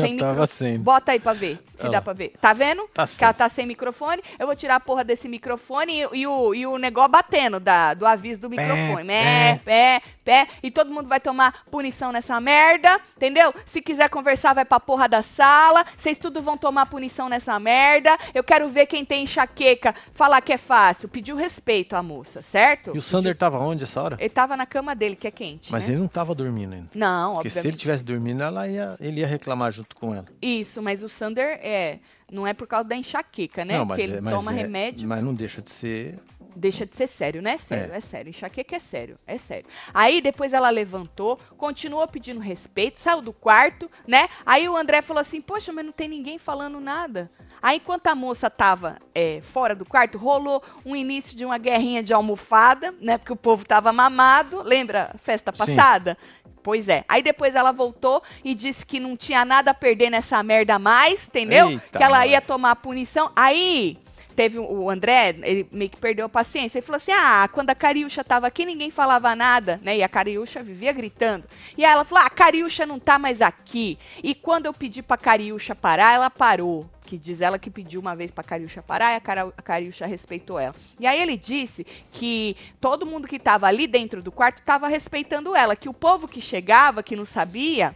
[0.00, 0.78] Sem tava micro- sem.
[0.78, 2.32] Bota aí pra ver, se Ah dá pra ver.
[2.40, 2.88] Tá vendo?
[2.94, 4.22] Tá que ela tá sem microfone.
[4.38, 7.94] Eu vou tirar a porra desse microfone e, e o, e o negócio batendo da,
[7.94, 9.04] do aviso do microfone.
[9.04, 13.52] Mé, pé, pé, e todo mundo vai tomar punição nessa merda, entendeu?
[13.66, 18.16] Se quiser conversar, vai pra porra da sala, vocês tudo vão tomar punição nessa merda.
[18.34, 21.08] Eu quero ver quem tem enxaqueca falar que é fácil.
[21.08, 22.92] Pediu respeito à moça, certo?
[22.94, 24.16] E o Sander tava onde essa hora?
[24.20, 25.70] Ele tava na cama dele, que é quente.
[25.72, 25.92] Mas né?
[25.94, 26.88] ele não tava dormindo ainda.
[26.94, 27.80] Não, Porque se ele obviamente.
[27.80, 30.26] tivesse dormindo, ela ia, ele ia reclamar junto com ela.
[30.40, 31.98] Isso, mas o Sander é.
[32.30, 33.76] Não é por causa da enxaqueca, né?
[33.76, 35.06] Não, mas Porque ele é- mas toma é- remédio.
[35.08, 36.18] Mas não deixa de ser.
[36.54, 37.58] Deixa de ser sério, né?
[37.58, 38.00] Sério, é, É.
[38.00, 38.30] sério.
[38.30, 39.66] Enxaqueca é sério, é sério.
[39.92, 44.28] Aí depois ela levantou, continuou pedindo respeito, saiu do quarto, né?
[44.44, 47.30] Aí o André falou assim: Poxa, mas não tem ninguém falando nada.
[47.60, 52.02] Aí enquanto a moça tava é, fora do quarto, rolou um início de uma guerrinha
[52.02, 53.16] de almofada, né?
[53.18, 54.62] Porque o povo tava mamado.
[54.62, 55.58] Lembra festa Sim.
[55.58, 56.18] passada?
[56.62, 57.04] Pois é.
[57.08, 61.26] Aí depois ela voltou e disse que não tinha nada a perder nessa merda mais,
[61.26, 61.70] entendeu?
[61.70, 63.30] Eita, que ela ia tomar punição.
[63.34, 63.98] Aí
[64.32, 66.78] teve o- André, ele meio que perdeu a paciência.
[66.78, 69.96] Ele falou assim: ah, quando a Cariúcha tava aqui, ninguém falava nada, né?
[69.96, 71.44] E a Cariúcha vivia gritando.
[71.76, 73.98] E aí ela falou: ah, a Cariúcha não tá mais aqui.
[74.22, 76.88] E quando eu pedi pra Cariúcha parar, ela parou.
[77.04, 80.06] Que diz ela que pediu uma vez pra Cariúcha parar e a, Cara, a Cariúcha
[80.06, 80.74] respeitou ela.
[80.98, 85.54] E aí ele disse que todo mundo que tava ali dentro do quarto tava respeitando
[85.54, 87.94] ela, que o povo que chegava, que não sabia,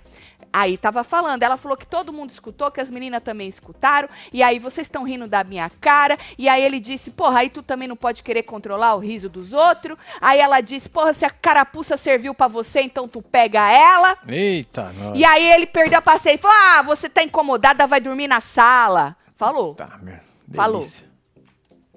[0.53, 4.43] Aí tava falando, ela falou que todo mundo escutou, que as meninas também escutaram, e
[4.43, 7.87] aí vocês estão rindo da minha cara, e aí ele disse, porra, aí tu também
[7.87, 9.99] não pode querer controlar o riso dos outros.
[10.21, 14.17] Aí ela disse, porra, se a carapuça serviu pra você, então tu pega ela.
[14.27, 14.95] Eita.
[15.15, 18.41] E aí ele perdeu a paciência e falou, ah, você tá incomodada, vai dormir na
[18.41, 19.17] sala.
[19.37, 19.75] Falou.
[19.75, 20.19] Tá, meu.
[20.55, 20.87] Falou.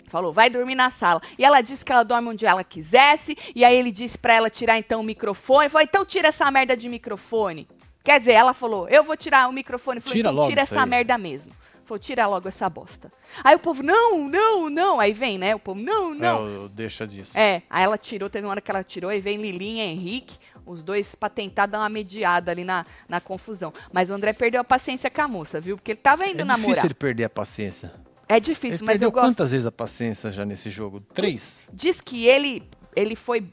[0.09, 1.21] Falou, vai dormir na sala.
[1.37, 3.37] E ela disse que ela dorme onde ela quisesse.
[3.55, 5.69] E aí ele disse pra ela tirar então o microfone.
[5.69, 7.67] Falou, então tira essa merda de microfone.
[8.03, 9.99] Quer dizer, ela falou, eu vou tirar o microfone.
[9.99, 10.89] Falou, Tira então tira essa aí.
[10.89, 11.53] merda mesmo.
[11.85, 13.11] Falou, tira logo essa bosta.
[13.43, 14.99] Aí o povo, não, não, não.
[14.99, 15.55] Aí vem, né?
[15.55, 16.45] O povo, não, não.
[16.45, 17.37] Não, deixa disso.
[17.37, 20.37] É, aí ela tirou, teve uma hora que ela tirou, e vem Lilinha e Henrique,
[20.65, 23.73] os dois pra tentar dar uma mediada ali na, na confusão.
[23.91, 25.77] Mas o André perdeu a paciência com a moça, viu?
[25.77, 26.69] Porque ele tava indo É namorar.
[26.69, 27.91] difícil ele perder a paciência.
[28.27, 29.25] É difícil, ele mas eu gosto.
[29.25, 31.01] quantas vezes a paciência já nesse jogo?
[31.01, 31.67] Três?
[31.73, 32.61] Diz que ele,
[32.95, 33.43] ele foi.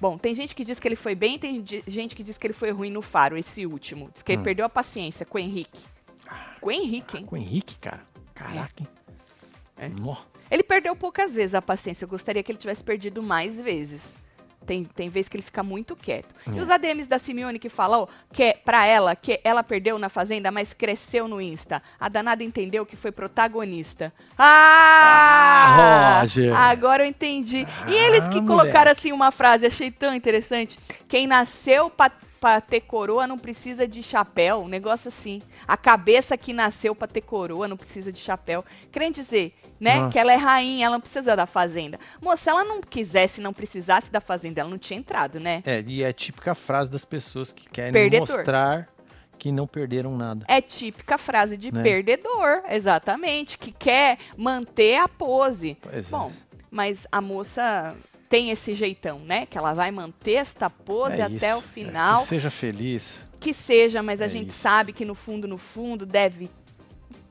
[0.00, 2.54] Bom, tem gente que diz que ele foi bem, tem gente que diz que ele
[2.54, 4.10] foi ruim no faro, esse último.
[4.12, 4.44] Diz que ele Hum.
[4.44, 5.84] perdeu a paciência com o Henrique.
[6.60, 7.24] Com o Henrique, hein?
[7.24, 8.06] Com o Henrique, cara.
[8.34, 8.88] Caraca, hein?
[9.78, 9.90] É.
[10.50, 12.04] Ele perdeu poucas vezes a paciência.
[12.04, 14.14] Eu gostaria que ele tivesse perdido mais vezes.
[14.66, 16.34] Tem, tem vezes que ele fica muito quieto.
[16.52, 16.62] E É.
[16.62, 20.50] os ADMs da Simeone que falam que é pra ela, que ela perdeu na Fazenda,
[20.50, 21.82] mas cresceu no Insta.
[22.00, 24.12] A danada entendeu que foi protagonista.
[24.36, 26.16] Ah!
[26.18, 26.54] Ah, Roger.
[26.54, 27.66] Agora eu entendi.
[27.88, 30.78] e eles que Ah, colocaram assim uma frase, achei tão interessante.
[31.08, 34.58] Quem nasceu pra, pra ter coroa não precisa de chapéu.
[34.60, 35.40] Um negócio assim.
[35.66, 38.64] A cabeça que nasceu pra ter coroa não precisa de chapéu.
[38.92, 39.96] Querendo dizer, né?
[39.96, 40.12] Nossa.
[40.12, 41.98] Que ela é rainha, ela não precisa da fazenda.
[42.20, 45.62] Moça, se ela não quisesse, não precisasse da fazenda, ela não tinha entrado, né?
[45.66, 48.28] É, e é a típica frase das pessoas que querem Perdedor.
[48.28, 48.88] mostrar
[49.38, 50.46] que não perderam nada.
[50.48, 51.82] É típica frase de Né?
[51.82, 55.76] perdedor, exatamente, que quer manter a pose.
[55.80, 56.10] Pois é.
[56.10, 56.32] Bom,
[56.70, 57.94] mas a moça
[58.28, 59.46] tem esse jeitão, né?
[59.46, 61.58] Que ela vai manter esta pose É até isso.
[61.58, 62.18] o final.
[62.18, 63.18] É, que seja feliz.
[63.40, 64.58] que seja, mas a É gente isso.
[64.60, 66.50] sabe que no fundo, no fundo, deve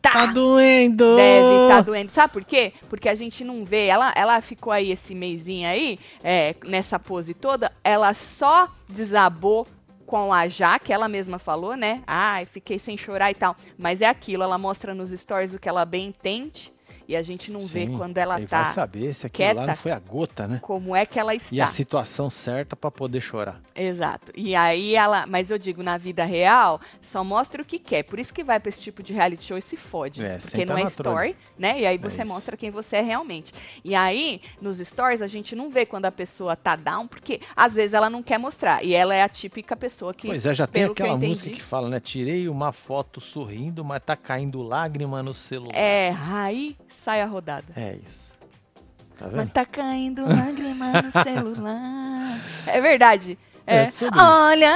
[0.02, 1.16] tá, Tá doendo!
[1.16, 2.12] deve estar doendo.
[2.12, 2.74] Sabe por quê?
[2.90, 3.88] Porque a gente não vê.
[3.88, 9.68] Ela, ela ficou aí esse mêsinho aí, é, nessa pose toda, ela só desabou
[10.06, 12.04] com a Jaque, ela mesma falou, né?
[12.06, 13.56] Ai, fiquei sem chorar e tal.
[13.76, 16.72] Mas é aquilo, ela mostra nos stories o que ela bem entende.
[17.08, 18.64] E a gente não vê Sim, quando ela tá.
[18.64, 19.68] vai saber se aquilo lá quieta.
[19.68, 20.60] não foi a gota, né?
[20.62, 21.56] Como é que ela está.
[21.56, 23.62] E a situação certa pra poder chorar.
[23.76, 24.32] Exato.
[24.36, 28.04] E aí ela, mas eu digo, na vida real, só mostra o que quer.
[28.04, 30.24] Por isso que vai pra esse tipo de reality show e se fode.
[30.24, 31.80] É, porque não é story, né?
[31.82, 32.32] E aí você isso.
[32.34, 33.54] mostra quem você é realmente.
[33.84, 37.74] E aí, nos stories, a gente não vê quando a pessoa tá down, porque às
[37.74, 38.84] vezes ela não quer mostrar.
[38.84, 40.28] E ela é a típica pessoa que.
[40.28, 42.00] Pois é, já tem que aquela entendi- música que fala, né?
[42.00, 45.76] Tirei uma foto sorrindo, mas tá caindo lágrima no celular.
[45.78, 47.66] É, aí sai a rodada.
[47.76, 48.26] É isso.
[49.18, 49.50] Tá Mas vendo?
[49.52, 52.40] tá caindo lágrima no celular.
[52.68, 53.38] É verdade.
[53.68, 53.90] É, É.
[54.20, 54.74] Olha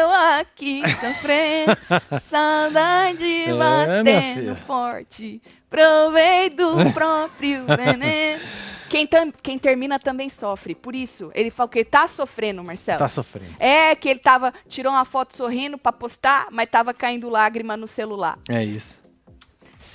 [0.00, 1.76] eu aqui sofrendo,
[2.28, 5.40] saudade É, batendo forte,
[5.70, 8.40] provei do próprio veneno.
[8.88, 12.98] Quem, tam- quem termina também sofre, por isso, ele fala que ele tá sofrendo, Marcelo.
[13.00, 13.54] Tá sofrendo.
[13.58, 17.88] É que ele tava, tirou uma foto sorrindo pra postar, mas tava caindo lágrima no
[17.88, 18.38] celular.
[18.48, 18.98] É isso.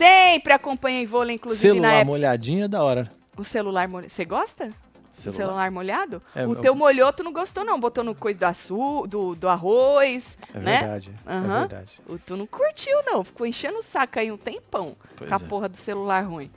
[0.06, 2.06] Sempre acompanhei vôlei, inclusive na Celular época.
[2.06, 3.12] molhadinho é da hora.
[3.38, 4.12] O celular molhado.
[4.12, 4.72] Você gosta?
[5.14, 5.38] Celular.
[5.38, 6.22] Celular molhado?
[6.34, 7.80] É, o eu- teu molhou, tu não gostou, não.
[7.80, 10.80] Botou no coisa do, açu, do, do arroz, É né?
[10.80, 11.12] verdade.
[11.28, 11.60] É Aham.
[11.60, 12.00] verdade.
[12.08, 13.24] O, tu não curtiu, não.
[13.24, 15.48] Ficou enchendo o saco aí um tempão Pois com a é.
[15.50, 16.50] porra do celular ruim.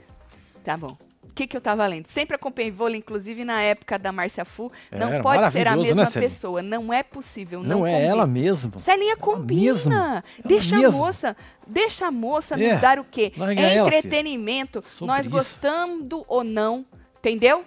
[0.63, 0.97] Tá bom.
[1.35, 2.07] O que, que eu tava lendo?
[2.07, 4.71] Sempre acompanhei vôlei, inclusive na época da Márcia Fu.
[4.89, 6.63] Não Era pode ser a mesma né, pessoa.
[6.63, 7.61] Não é possível.
[7.61, 8.07] Não, Não, é combina.
[8.09, 8.79] ela mesmo.
[8.79, 9.61] Celinha Ela combina.
[9.73, 9.95] mesma.
[9.95, 10.97] Ela Deixa a mesma.
[10.97, 11.35] moça,
[11.67, 12.71] deixa a moça É.
[12.71, 13.33] nos dar o quê?
[13.35, 14.81] Larga É ela, entretenimento.
[14.87, 15.29] Sobre nós isso.
[15.29, 16.85] gostando ou não,
[17.19, 17.65] entendeu?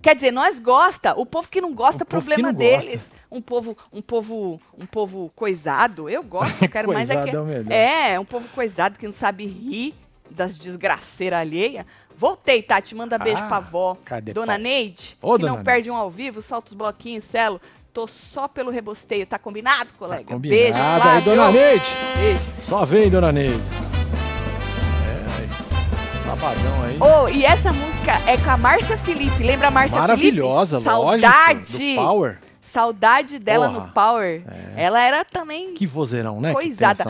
[0.00, 2.82] Quer dizer, nós gosta, o povo que não gosta, O problema não gosta.
[2.86, 3.12] deles.
[3.32, 6.08] Um povo, um povo, um povo coisado.
[6.08, 7.30] Eu gosto, eu quero mais é que
[7.70, 9.92] é é, um povo coisado que não sabe rir
[10.30, 11.84] das desgraceiras alheias.
[12.16, 13.96] Voltei, Tati, manda beijo Ah, pra avó.
[14.04, 14.62] cadê Dona pau?
[14.62, 15.64] Neide, Ô, que dona não Neide.
[15.64, 17.60] perde um ao vivo, solta os bloquinhos, Celo.
[17.92, 20.24] Tô só pelo rebosteio, tá combinado, colega?
[20.30, 21.24] Tá Beijo, combinado aí, Flávio.
[21.24, 21.90] dona Neide.
[22.16, 22.40] Beijo.
[22.68, 23.60] Só vem, dona Neide.
[25.06, 26.22] É, aí.
[26.24, 26.98] Sabadão aí.
[27.00, 29.42] Oh, e essa música é com a Márcia Felipe.
[29.42, 30.94] Lembra a Márcia Maravilhosa, Felipe?
[30.96, 31.30] lógico.
[31.30, 31.94] Saudade.
[31.94, 32.38] Do Power.
[32.62, 33.80] Saudade dela Porra.
[33.86, 34.42] no Power.
[34.76, 35.74] Ela era também.
[35.74, 36.52] Que vozeirão, né?
[36.52, 37.04] Coisada.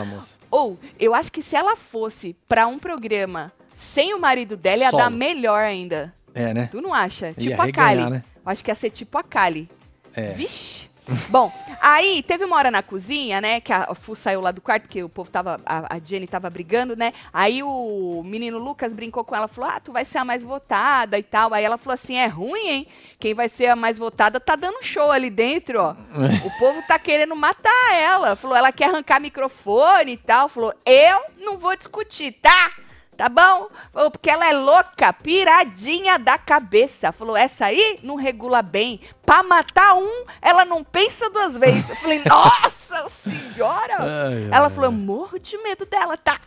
[0.51, 3.51] Ou, eu acho que se ela fosse pra um programa
[3.95, 5.03] sem o marido dela, ia Solo.
[5.03, 6.13] dar melhor ainda.
[6.33, 6.67] É, né?
[6.69, 7.27] Tu não acha?
[7.27, 8.09] Ia Tipo a Kali.
[8.09, 8.23] né?
[8.45, 9.69] Eu acho que ia ser tipo a Kali.
[10.13, 10.33] É.
[10.33, 10.85] Vixe.
[11.29, 14.89] Bom, aí teve uma hora na cozinha, né, que a Fu saiu lá do quarto,
[14.89, 19.23] que o povo tava, a, a Jenny tava brigando, né, aí o menino Lucas brincou
[19.23, 21.93] com ela, falou, ah, tu vai ser a mais votada e tal, aí ela falou
[21.93, 22.87] assim, é ruim, hein,
[23.19, 25.91] quem vai ser a mais votada tá dando show ali dentro, ó,
[26.43, 31.21] o povo tá querendo matar ela, falou, ela quer arrancar microfone e tal, falou, eu
[31.37, 32.71] não vou discutir, tá?
[33.17, 33.69] Tá bom?
[33.93, 37.11] Falou, Porque ela é louca, piradinha da cabeça.
[37.11, 38.99] Falou, essa aí não regula bem.
[39.25, 41.89] Pra matar um, ela não pensa duas vezes.
[41.89, 43.95] Eu falei, nossa senhora!
[43.99, 46.39] Ai, ela ai, falou, eu morro de medo dela, tá?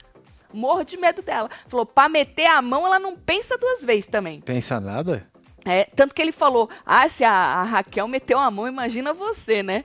[0.52, 1.50] Morro de medo dela.
[1.66, 4.40] Falou, pra meter a mão, ela não pensa duas vezes também.
[4.40, 5.26] Pensa nada?
[5.64, 9.62] É, tanto que ele falou, ah, se a, a Raquel meteu a mão, imagina você,
[9.62, 9.85] né?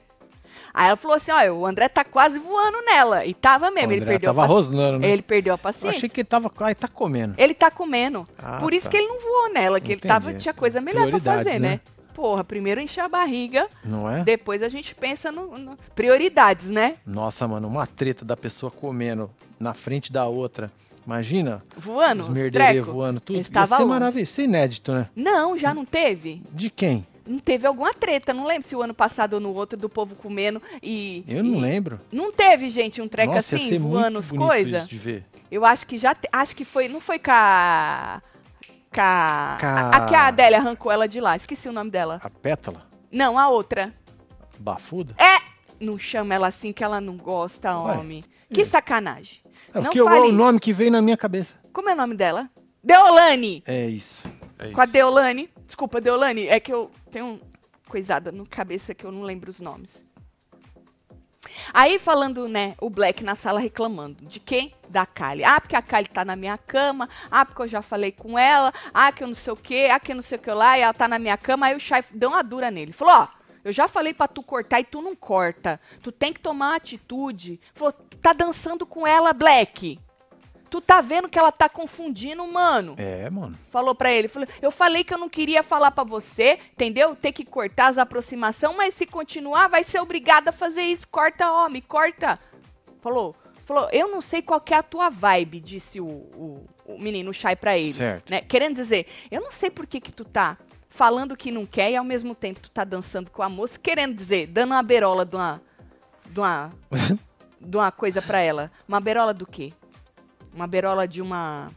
[0.74, 3.26] Aí ela falou assim, olha, o André tá quase voando nela.
[3.26, 5.10] E tava mesmo, ele perdeu tava a paci- rosnando, né?
[5.10, 5.98] Ele perdeu a Eu paciência.
[5.98, 6.52] achei que ele tava.
[6.62, 7.36] Ai, tá comendo.
[7.38, 8.24] Ele tá comendo.
[8.40, 8.90] Ah, Por isso tá.
[8.92, 10.08] que ele não voou nela, que ele Entendi.
[10.12, 11.70] tava, tinha coisa melhor pra fazer, né?
[11.70, 11.80] né?
[12.16, 14.24] Porra, primeiro encher a barriga, Não é?
[14.24, 16.96] depois a gente pensa no, no- prioridades, né?
[17.06, 20.72] Nossa, mano, uma treta da pessoa comendo na frente da outra.
[21.06, 23.40] Imagina Voando, os os voando tudo.
[23.40, 24.20] Esse Ia ser maravilhoso.
[24.24, 25.10] Isso é inédito, né?
[25.16, 26.42] Não, já não teve?
[26.52, 27.06] De quem?
[27.26, 30.16] Não teve alguma treta, não lembro se o ano passado ou no outro do povo
[30.16, 31.24] comendo e...
[31.28, 32.00] Eu não e- lembro.
[32.12, 34.80] Não teve, gente, um treco Nossa, assim, voando as coisas?
[34.80, 35.26] isso de ver.
[35.50, 38.22] Eu acho que já, te- acho que foi, não foi com a...
[38.94, 39.58] Com a...
[39.60, 42.20] Com a- a- a que a Adélia arrancou ela de lá, esqueci o nome dela.
[42.24, 42.86] A pétala?
[43.12, 43.94] Não, a outra.
[44.60, 45.16] Bafuda?
[45.18, 45.42] É!
[45.80, 48.24] Não chama ela assim que ela não gosta, Ué, homem.
[48.52, 49.40] Que sacanagem.
[49.74, 51.56] É não é fale o nome que veio na minha cabeça.
[51.72, 52.50] Como é o nome dela?
[52.84, 53.64] Deolane!
[53.66, 54.24] É isso.
[54.60, 54.94] É Com a isso.
[54.94, 55.50] Deolane.
[55.74, 57.42] Desculpa, Deolane, é que eu tenho
[57.90, 60.06] coisada no cabeça que eu não lembro os nomes.
[61.74, 64.24] Aí falando, né, o Black na sala reclamando.
[64.24, 64.76] De quem?
[64.88, 65.44] Da Kali.
[65.44, 67.10] Ah, porque a Kali tá na minha cama.
[67.32, 68.72] Ah, porque eu já falei com ela.
[68.94, 69.90] Ah, que eu não sei o quê.
[69.92, 70.78] Ah, que eu não sei o que lá.
[70.78, 71.66] E ela tá na minha cama.
[71.66, 72.94] Aí o Shai deu uma dura nele.
[72.94, 73.28] Falou, ó,
[73.64, 75.82] eu já falei pra tu cortar e tu não corta.
[76.04, 77.60] Tu tem que tomar atitude.
[77.74, 80.00] Falou, tá dançando com ela, Black.
[80.74, 83.56] Tu tá vendo que ela tá confundindo, mano É, mano.
[83.70, 87.16] falou pra ele, falou, eu falei que eu não queria falar pra você, entendeu?
[87.16, 91.08] Ter que cortar as aproximação, mas se continuar vai ser obrigada a fazer isso.
[91.08, 92.40] Corta, homem, corta.
[93.02, 97.32] Falou, falou, eu não sei qual é a tua vibe, disse o, o, o menino
[97.32, 97.94] Shai pra ele.
[97.94, 98.32] Certo.
[98.32, 98.42] Né?
[98.42, 100.58] Querendo dizer, eu não sei por que que tu tá
[100.90, 104.16] falando que não quer e ao mesmo tempo tu tá dançando com a moça, querendo
[104.16, 105.62] dizer, dando uma berola de uma,
[106.32, 106.74] de uma,
[107.62, 108.72] de uma coisa pra ela.
[108.88, 109.72] Uma berola do quê?
[110.54, 111.72] Uma berola de uma...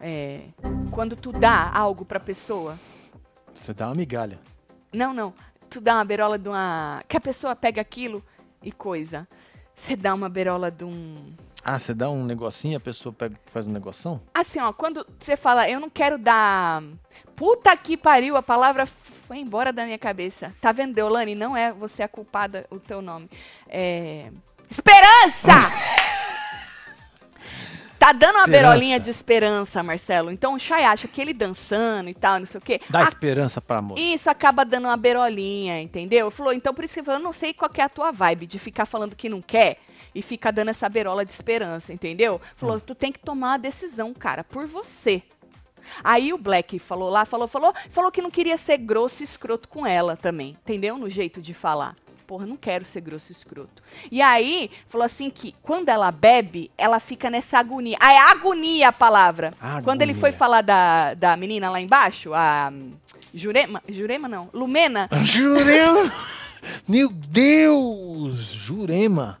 [0.00, 0.42] É,
[0.90, 2.78] quando tu dá algo pra pessoa.
[3.54, 4.38] Você dá uma migalha.
[4.92, 5.32] Não, não.
[5.70, 7.02] Tu dá uma berola de uma.
[7.08, 8.22] Que a pessoa pega aquilo
[8.62, 9.26] e coisa.
[9.74, 11.34] Você dá uma berola de um.
[11.64, 14.20] Ah, você dá um negocinho, a pessoa pega, faz um negoção?
[14.34, 16.82] Assim, ó, quando você fala, eu não quero dar.
[17.34, 20.54] Puta que pariu, a palavra foi embora da minha cabeça.
[20.60, 21.34] Tá vendo, Deolane?
[21.34, 23.28] Não é você a culpada, o teu nome.
[23.66, 24.30] É.
[24.70, 25.48] Esperança!
[28.04, 28.68] Tá dando uma Esperança.
[28.68, 30.30] berolinha de esperança, Marcelo.
[30.30, 32.78] Então o Chay acha que ele dançando e tal, não sei o quê.
[32.90, 33.98] Dá a esperança pra moça.
[33.98, 36.30] Isso acaba dando uma berolinha, entendeu?
[36.30, 38.84] Falou, então por isso que eu, não sei qual é a tua vibe de ficar
[38.84, 39.78] falando que não quer
[40.14, 42.38] e ficar dando essa berola de esperança, entendeu?
[42.56, 45.22] Falou, tu tem que tomar uma decisão, cara, por você.
[46.02, 49.66] Aí o Black falou lá, falou, falou, falou que não queria ser grosso e escroto
[49.66, 50.98] com ela também, entendeu?
[50.98, 51.96] No jeito de falar.
[52.26, 53.82] Porra, não quero ser grosso e escroto.
[54.10, 57.96] E aí, falou assim que quando ela bebe, ela fica nessa agonia.
[58.00, 59.52] Ah, é agonia a palavra.
[59.82, 60.38] Quando ele foi Agonia.
[60.38, 62.92] falar da, da menina lá embaixo, a hum,
[63.32, 66.10] Jurema, Jurema não, Lumena, Jurema!
[66.88, 68.34] Meu Deus!
[68.52, 69.38] Jurema!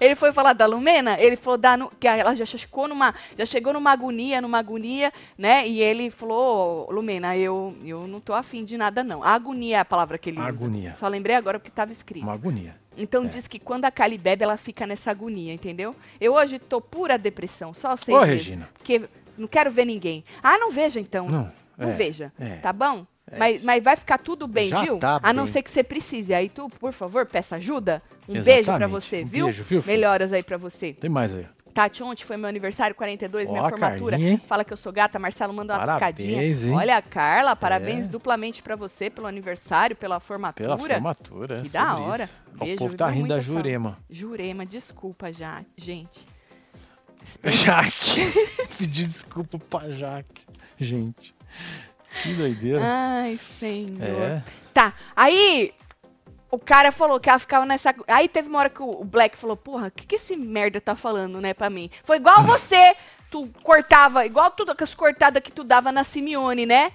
[0.00, 3.72] Ele foi falar da Lumena, ele falou da, que ela já chegou numa, já chegou
[3.72, 5.66] numa agonia, numa agonia, né?
[5.68, 9.22] E ele falou, "Ô, Lumena, eu, eu não tô afim de nada não.
[9.22, 10.48] A agonia é a palavra que ele usa.
[10.48, 10.96] Agonia.
[10.98, 12.24] Só lembrei agora porque estava escrito.
[12.24, 12.74] Uma agonia.
[12.96, 13.28] Então É.
[13.28, 15.94] diz que quando a Kali bebe, ela fica nessa agonia, entendeu?
[16.20, 18.44] Eu hoje tô pura depressão, só seis Ô, meses.
[18.46, 18.68] Regina.
[18.74, 19.02] Porque
[19.38, 20.24] não quero ver ninguém.
[20.42, 21.28] Ah, não veja então.
[21.28, 22.56] Não, Não é, veja, é.
[22.56, 23.06] tá bom?
[23.32, 24.98] É mas, mas vai ficar tudo bem, Já viu?
[24.98, 25.52] tá a não bem.
[25.54, 26.32] ser que você precise.
[26.34, 28.02] Aí tu, por favor, peça ajuda.
[28.28, 28.90] Um beijo pra Exatamente.
[28.90, 29.46] você, Um viu?
[29.46, 29.82] beijo, viu?
[29.86, 30.92] Melhoras aí pra você.
[30.92, 31.46] Tem mais aí.
[31.74, 34.10] Tati, ontem foi meu aniversário, 42, minha Ó, formatura.
[34.18, 34.38] Carlinha?
[34.46, 35.18] Fala que eu sou gata.
[35.18, 36.68] Marcelo manda uma Parabéns, piscadinha.
[36.70, 36.74] hein?
[36.76, 38.08] Olha, Carla, parabéns É.
[38.10, 40.76] duplamente pra você pelo aniversário, pela formatura.
[40.76, 41.62] Pela formatura.
[41.62, 42.24] Que é da sobre hora.
[42.24, 42.32] isso.
[42.58, 43.40] Beijo, o povo tá rindo da.
[43.40, 43.96] Jurema.
[44.10, 46.26] Jurema, desculpa já, gente.
[47.44, 48.32] Jaque.
[48.78, 50.42] Pedi desculpa pra Jaque.
[50.78, 51.34] Gente.
[52.22, 52.80] Que doideira.
[52.82, 54.02] Ai, senhor.
[54.02, 54.42] É.
[54.74, 55.72] Tá, aí
[56.50, 57.94] o cara falou que ela ficava nessa.
[58.06, 60.94] Aí teve uma hora que o Black falou: Porra, o que, que esse merda tá
[60.94, 61.90] falando, né, pra mim?
[62.04, 62.94] Foi igual você,
[63.30, 66.92] tu cortava, igual tudo com as cortadas que tu dava na Simeone, né?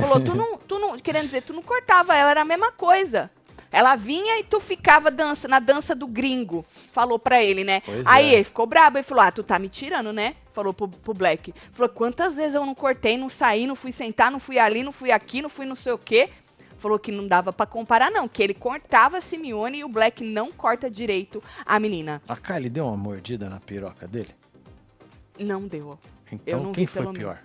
[0.00, 0.98] Falou: tu não, tu não.
[0.98, 3.30] Querendo dizer, tu não cortava ela, era a mesma coisa.
[3.70, 6.64] Ela vinha e tu ficava dança, na dança do gringo.
[6.90, 7.80] Falou pra ele, né?
[7.80, 8.34] Pois Aí é.
[8.34, 10.36] ele ficou brabo e falou: Ah, tu tá me tirando, né?
[10.52, 11.54] Falou pro, pro Black.
[11.72, 14.92] Falou: Quantas vezes eu não cortei, não saí, não fui sentar, não fui ali, não
[14.92, 16.30] fui aqui, não fui não sei o quê.
[16.78, 18.28] Falou que não dava pra comparar, não.
[18.28, 22.22] Que ele cortava a Simeone e o Black não corta direito a menina.
[22.28, 24.30] A Kylie deu uma mordida na piroca dele?
[25.38, 25.98] Não deu.
[26.30, 27.40] Então não quem vi, foi pior?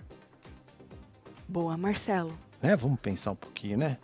[1.48, 2.36] Boa, Marcelo.
[2.62, 2.76] Né?
[2.76, 3.98] Vamos pensar um pouquinho, né?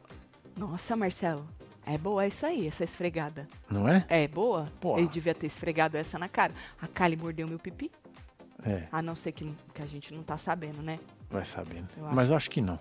[0.57, 1.47] Nossa, Marcelo.
[1.87, 3.49] É boa isso aí, essa esfregada.
[3.69, 4.05] Não é?
[4.09, 4.67] É boa?
[4.81, 4.99] Pô.
[4.99, 6.53] Ele devia ter esfregado essa na cara.
[6.81, 7.91] A Kali mordeu meu pipi.
[8.65, 10.99] É, A não ser que, que a gente não tá sabendo, né?
[11.31, 11.89] vai sabendo.
[11.97, 12.79] Eu Mas eu acho que não.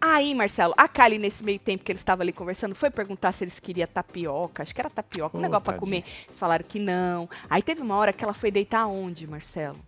[0.00, 3.44] Aí, Marcelo, a Kali, nesse meio tempo que eles estavam ali conversando, foi perguntar se
[3.44, 4.62] eles queriam tapioca.
[4.62, 6.02] Acho que era tapioca, um negócio pra tadinha.
[6.02, 6.04] comer.
[6.26, 7.28] Eles falaram que não.
[7.48, 9.78] Aí teve uma hora que ela foi deitar onde, Marcelo?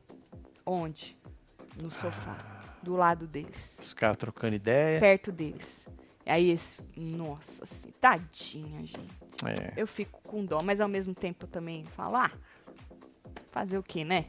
[0.64, 1.16] Onde?
[1.80, 2.36] No sofá.
[2.82, 3.76] Do lado deles.
[3.78, 4.98] Os caras trocando ideia.
[4.98, 5.86] Perto deles.
[6.26, 6.76] Aí esse.
[6.96, 9.10] Nossa, assim, tadinha, gente.
[9.44, 9.72] É.
[9.76, 12.30] Eu fico com dó, mas ao mesmo tempo eu também falo, ah,
[13.50, 14.26] fazer o quê, né?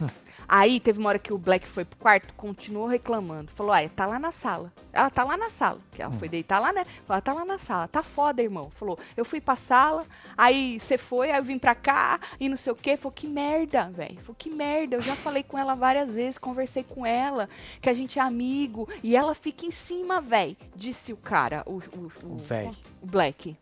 [0.48, 3.50] Aí teve uma hora que o Black foi pro quarto, continuou reclamando.
[3.52, 4.72] Falou, ah, tá lá na sala.
[4.92, 5.78] Ela tá lá na sala.
[5.92, 6.86] Que ela foi deitar lá, né?
[7.06, 7.86] Ela tá lá na sala.
[7.86, 8.70] Tá foda, irmão.
[8.70, 10.06] Falou, eu fui pra sala,
[10.36, 12.96] aí você foi, aí eu vim pra cá, e não sei o quê.
[12.96, 14.16] Falou, que merda, velho.
[14.20, 14.96] Falou, que merda.
[14.96, 17.46] Eu já falei com ela várias vezes, conversei com ela,
[17.80, 18.88] que a gente é amigo.
[19.02, 20.56] E ela fica em cima, velho.
[20.74, 22.74] Disse o cara, o, o, O véi.
[23.02, 23.54] o Black.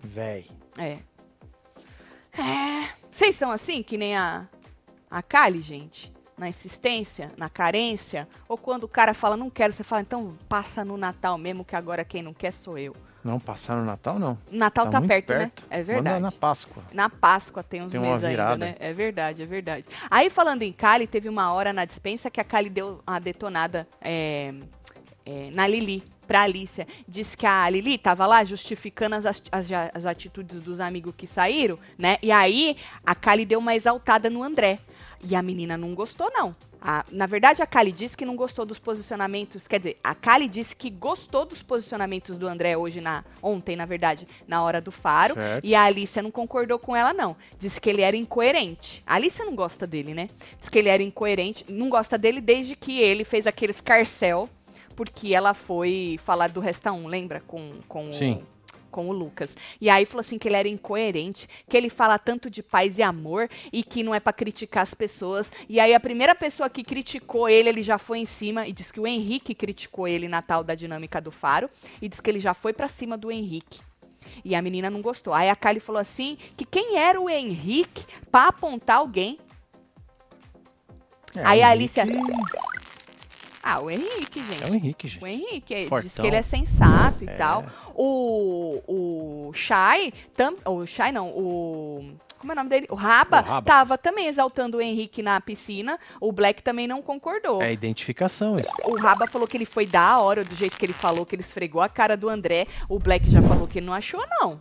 [0.00, 0.46] Véi.
[0.76, 0.98] É.
[2.32, 2.88] É.
[3.10, 4.48] Vocês são assim, que nem a,
[5.10, 6.11] a Kali, gente?
[6.36, 8.26] Na insistência, na carência?
[8.48, 11.76] Ou quando o cara fala, não quero, você fala, então passa no Natal mesmo, que
[11.76, 12.96] agora quem não quer sou eu.
[13.24, 14.36] Não passar no Natal, não.
[14.50, 15.52] Natal tá, muito perto, né?
[15.70, 16.20] É Manda verdade.
[16.22, 16.82] na Páscoa.
[16.92, 18.74] Na Páscoa tem uns Tem meses ainda, né?
[18.80, 19.84] É verdade, é verdade.
[20.10, 23.86] Aí, falando em Kali, teve uma hora na dispensa que a Kali deu uma detonada
[24.00, 24.52] é,
[25.24, 26.86] é, na Lili, pra Alicia.
[27.06, 31.78] Disse que a Lili tava lá justificando as, as, as atitudes dos amigos que saíram,
[31.96, 32.16] né?
[32.22, 34.80] E aí, a Kali deu uma exaltada no André.
[35.22, 36.54] E a menina não gostou, não.
[36.80, 39.68] A- na verdade, a Kali disse que não gostou dos posicionamentos.
[39.68, 43.84] Quer dizer, a Kali disse que gostou dos posicionamentos do André hoje, na, ontem, na
[43.86, 45.34] verdade, na hora do faro.
[45.34, 45.64] Certo.
[45.64, 47.36] E a Alicia não concordou com ela, não.
[47.56, 49.00] Disse que ele era incoerente.
[49.06, 50.28] A Alicia não gosta dele, né?
[50.58, 51.64] Diz que ele era incoerente.
[51.68, 54.48] Não gosta dele desde que ele fez aquele escarcel,
[54.96, 57.40] porque ela foi falar do Resta 1, lembra?
[57.46, 58.42] Com, com o Sim.
[58.92, 59.56] Com o Lucas.
[59.80, 63.02] E aí falou assim que ele era incoerente, que ele fala tanto de paz e
[63.02, 65.50] amor e que não é pra criticar as pessoas.
[65.68, 68.92] E aí a primeira pessoa que criticou ele, ele já foi em cima e diz
[68.92, 71.68] que o Henrique criticou ele na tal da dinâmica do Faro
[72.00, 73.80] e diz que ele já foi pra cima do Henrique.
[74.44, 75.32] E a menina não gostou.
[75.32, 79.38] Aí a Kylie falou assim que quem era o Henrique pra apontar alguém.
[81.34, 82.04] É, aí a Alicia.
[83.62, 84.64] Ah, o Henrique, gente.
[84.64, 85.22] É o Henrique, gente.
[85.22, 86.22] O Henrique, é- diz Fortão.
[86.22, 87.34] que ele é sensato e É.
[87.34, 87.64] tal.
[87.94, 88.82] O,
[89.48, 92.12] o Shai, tam, o Shai não, o...
[92.38, 92.86] Como é o nome dele?
[92.90, 93.70] O Raba, O Raba.
[93.70, 95.96] tava também exaltando o Henrique na piscina.
[96.20, 97.62] O Black também não concordou.
[97.62, 98.68] É identificação isso.
[98.84, 101.42] O Raba falou que ele foi da hora, do jeito que ele falou, que ele
[101.42, 102.66] esfregou a cara do André.
[102.88, 104.58] O Black já falou que ele não achou, não.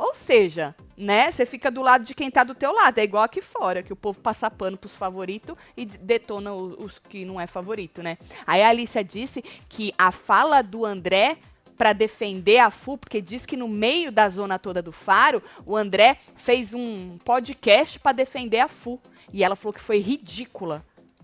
[0.00, 2.96] Ou seja, né, você fica do lado de quem tá do teu lado.
[2.96, 6.98] É igual aqui fora, que o povo passa pano pros favoritos e detona o- os
[6.98, 8.16] que não é favorito, né?
[8.46, 11.36] Aí a Alicia disse que a fala do André
[11.76, 15.76] para defender a FU, porque diz que no meio da zona toda do Faro, o
[15.76, 18.98] André fez um podcast para defender a FU.
[19.30, 20.82] E ela falou que foi ridícula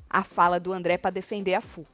[0.09, 1.87] a fala do André para defender a FU.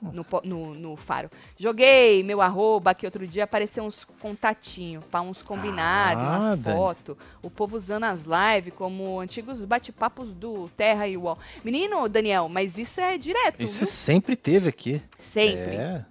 [0.00, 1.30] No, no, no faro.
[1.56, 7.16] Joguei meu arroba aqui outro dia, apareceu uns contatinhos, pra uns combinados, Ah, umas fotos.
[7.42, 11.38] O povo usando as lives como antigos bate-papos do Terra e UOL.
[11.64, 13.86] Menino, Daniel, mas isso é direto, Isso viu?
[13.86, 15.02] sempre teve aqui.
[15.18, 15.76] Sempre.
[15.76, 16.04] É.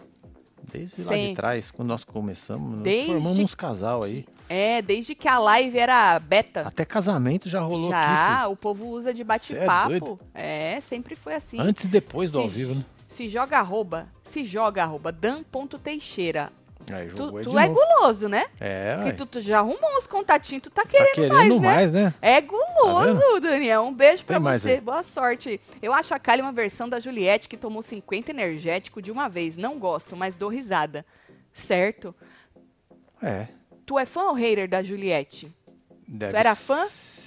[0.71, 4.25] Desde lá de trás, quando nós começamos, nós Desde- formamos uns casal aí.
[4.49, 6.61] É, desde que a live era beta.
[6.67, 8.01] Até casamento já rolou aqui.
[8.15, 9.89] Já, o povo usa de é bate-papo.
[9.89, 10.19] doido?
[10.33, 11.59] É, sempre foi assim.
[11.59, 12.85] Antes e depois do ao vivo, né?
[13.15, 16.51] Se joga arroba, se joga arroba, dan.teixeira.
[16.91, 17.79] Aí Tu, tu é novo.
[17.79, 18.45] guloso, né?
[18.59, 21.91] É, Porque tu, tu já arrumou uns contatinhos, tu tá tá querendo, querendo mais, mais,
[21.93, 22.03] né?
[22.03, 22.13] né?
[22.21, 23.83] É guloso, Daniel.
[23.83, 24.71] Um beijo pra Tem mais você.
[24.73, 24.81] aí.
[24.81, 25.59] Boa sorte.
[25.81, 29.55] Eu acho a Kylie uma versão da Juliette que tomou 50 energético de uma vez.
[29.57, 31.03] Não gosto, mas dou risada.
[31.53, 32.13] Certo?
[33.23, 33.47] É.
[33.85, 35.51] Tu é fã ou hater da Juliette?
[36.07, 36.85] Deve era fã?
[36.85, 37.24] ser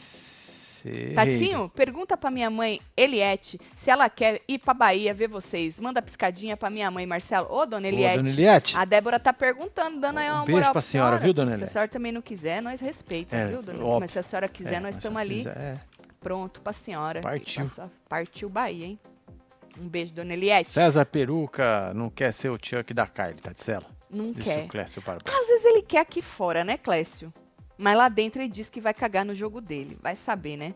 [1.14, 5.80] Tatinho, pergunta pra minha mãe, Eliette, se ela quer ir pra Bahia ver vocês.
[5.80, 7.46] Manda piscadinha pra minha mãe, Marcelo.
[7.50, 8.16] Ô, dona Eliette.
[8.18, 8.76] dona Eliette.
[8.76, 11.52] A Débora tá perguntando, dando aí Um uma beijo moral pra senhora, viu, dona Se
[11.52, 11.72] a Eliette?
[11.72, 14.00] senhora também não quiser, nós respeita, É, viu, dona óbvio.
[14.00, 15.78] Mas se a senhora quiser, É, nós estamos ali quiser, é.
[16.20, 17.20] pronto pra senhora.
[17.20, 17.68] Partiu.
[17.68, 18.98] Sua- Partiu Bahia, hein?
[19.80, 20.70] Um beijo, dona Eliette.
[20.70, 23.86] César Peruca não quer ser o Chuck da Kylie, tá de cela?
[24.10, 24.66] Não Disse quer.
[24.66, 25.36] Clécio Barbosa.
[25.36, 27.32] Às vezes ele quer aqui fora, né, Clécio?
[27.78, 29.96] Mas lá dentro ele diz que vai cagar no jogo dele.
[30.02, 30.74] Vai saber, né?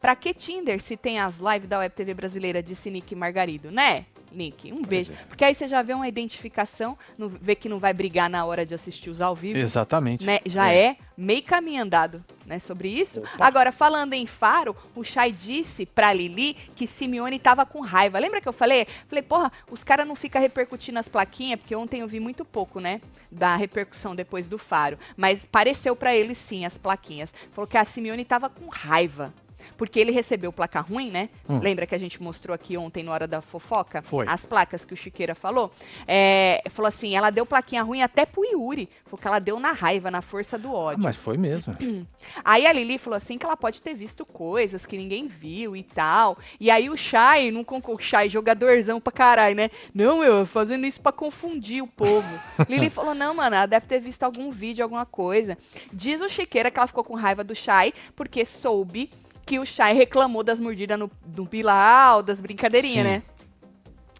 [0.00, 4.06] Pra que Tinder se tem as lives da Web TV brasileira, disse Nick Margarido, né?
[4.38, 5.12] Nick, um beijo.
[5.12, 5.16] é.
[5.28, 8.64] Porque aí você já vê uma identificação, não- vê que não vai brigar na hora
[8.64, 9.58] de assistir os ao vivo.
[9.58, 10.24] Exatamente.
[10.24, 10.96] né, já é.
[11.16, 13.18] meio caminho andado, né, sobre isso.
[13.20, 13.44] Opa.
[13.44, 18.20] Agora, falando em Faro, o Chay disse pra Lili que Simeone tava com raiva.
[18.20, 18.86] Lembra que eu falei?
[19.08, 22.78] Falei, porra, os caras não ficam repercutindo as plaquinhas, porque ontem eu vi muito pouco,
[22.78, 23.00] né,
[23.32, 24.96] da repercussão depois do Faro.
[25.16, 27.34] Mas pareceu pra ele sim, as plaquinhas.
[27.52, 29.34] Falou que a Simeone tava com raiva.
[29.76, 31.28] Porque ele recebeu placa ruim, né?
[31.48, 31.58] Hum.
[31.60, 34.02] Lembra que a gente mostrou aqui ontem na hora da fofoca?
[34.02, 34.26] Foi.
[34.28, 35.70] As placas que o Chiqueira falou.
[36.06, 38.88] É, falou assim, ela deu plaquinha ruim até pro Yuri.
[39.04, 41.02] Falou que ela deu na raiva, na força do Ah, ódio.
[41.02, 41.76] mas foi mesmo.
[42.44, 45.82] Aí a Lili falou assim que ela pode ter visto coisas que ninguém viu e
[45.82, 46.38] tal.
[46.60, 49.70] E aí o Shai, não concordou, Shai, jogadorzão pra caralho, né?
[49.94, 52.28] Não, eu fazendo isso pra confundir o povo.
[52.68, 55.56] Lili falou, não, mano, ela deve ter visto algum vídeo, alguma coisa.
[55.92, 59.10] Diz o Chiqueira que ela ficou com raiva do Shai porque soube
[59.48, 63.12] que o Shai reclamou das mordidas no, no Bilal, das brincadeirinhas, Sim.
[63.12, 63.22] né?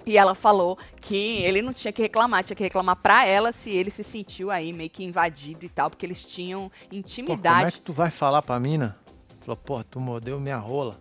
[0.07, 3.69] E ela falou que ele não tinha que reclamar, tinha que reclamar pra ela se
[3.71, 7.69] ele se sentiu aí meio que invadido e tal, porque eles tinham Pô, como intimidade.
[7.69, 8.97] é que tu vai falar pra mina?
[9.41, 10.99] Falou, pô, tu mordeu minha rola.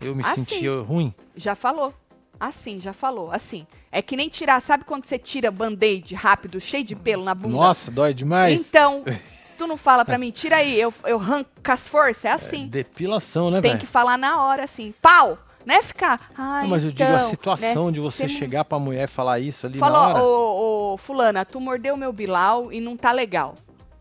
[0.00, 1.14] Eu me Ah, senti ruim.
[1.36, 1.94] Já falou.
[2.40, 3.30] Assim, já falou.
[3.30, 3.66] Assim.
[3.92, 4.60] É que nem tirar.
[4.62, 7.54] Sabe quando você tira band-aid rápido, cheio de pelo na bunda?
[7.56, 8.58] Nossa, dói demais.
[8.58, 9.04] Então,
[9.60, 12.24] tu não fala pra mim, tira aí, eu, eu arranco as forças.
[12.24, 12.66] É assim.
[12.66, 13.80] Depilação, né, Tem velho?
[13.80, 14.94] que falar na hora, assim.
[15.02, 15.36] Pau!
[15.66, 16.30] Não é ficar.
[16.36, 17.92] Ai, Não, mas eu então, digo a situação né?
[17.92, 20.14] de você não- chegar pra mulher e falar isso ali na hora.
[20.14, 23.54] Falou, ô, ô, fulana, tu mordeu meu bilau e não tá legal.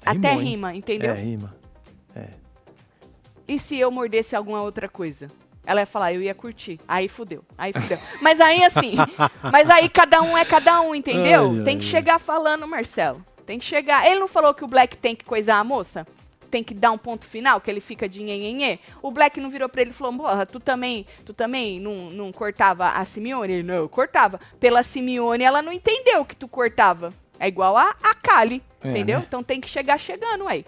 [0.07, 0.39] Rimou, Até hein?
[0.39, 1.11] rima, entendeu?
[1.11, 1.53] É, rima.
[3.45, 5.27] E se eu mordesse alguma outra coisa?
[5.65, 6.79] Ela ia falar, eu ia curtir.
[6.87, 7.43] Aí fudeu.
[7.57, 7.97] Aí fudeu.
[8.21, 8.93] mas aí assim,
[9.51, 11.51] mas aí cada um é cada um, entendeu?
[11.51, 11.91] Ai, tem ai, que ai.
[11.91, 13.25] chegar falando, Marcelo.
[13.49, 14.05] Tem que chegar.
[14.05, 16.05] Ele não falou que o Black tem que coisar a moça?
[16.51, 18.77] Tem que dar um ponto final, que ele fica de nhenhenhê?
[19.01, 22.31] O Black não virou pra ele e falou, porra, tu também, tu também não, não
[22.31, 23.51] cortava a Simeone?
[23.51, 24.39] Ele, não, eu cortava.
[24.59, 27.11] Pela Simeone, ela não entendeu que tu cortava.
[27.39, 29.17] É igual a, a Kali, É, entendeu?
[29.17, 29.25] né?
[29.27, 30.63] Então tem que chegar chegando aí.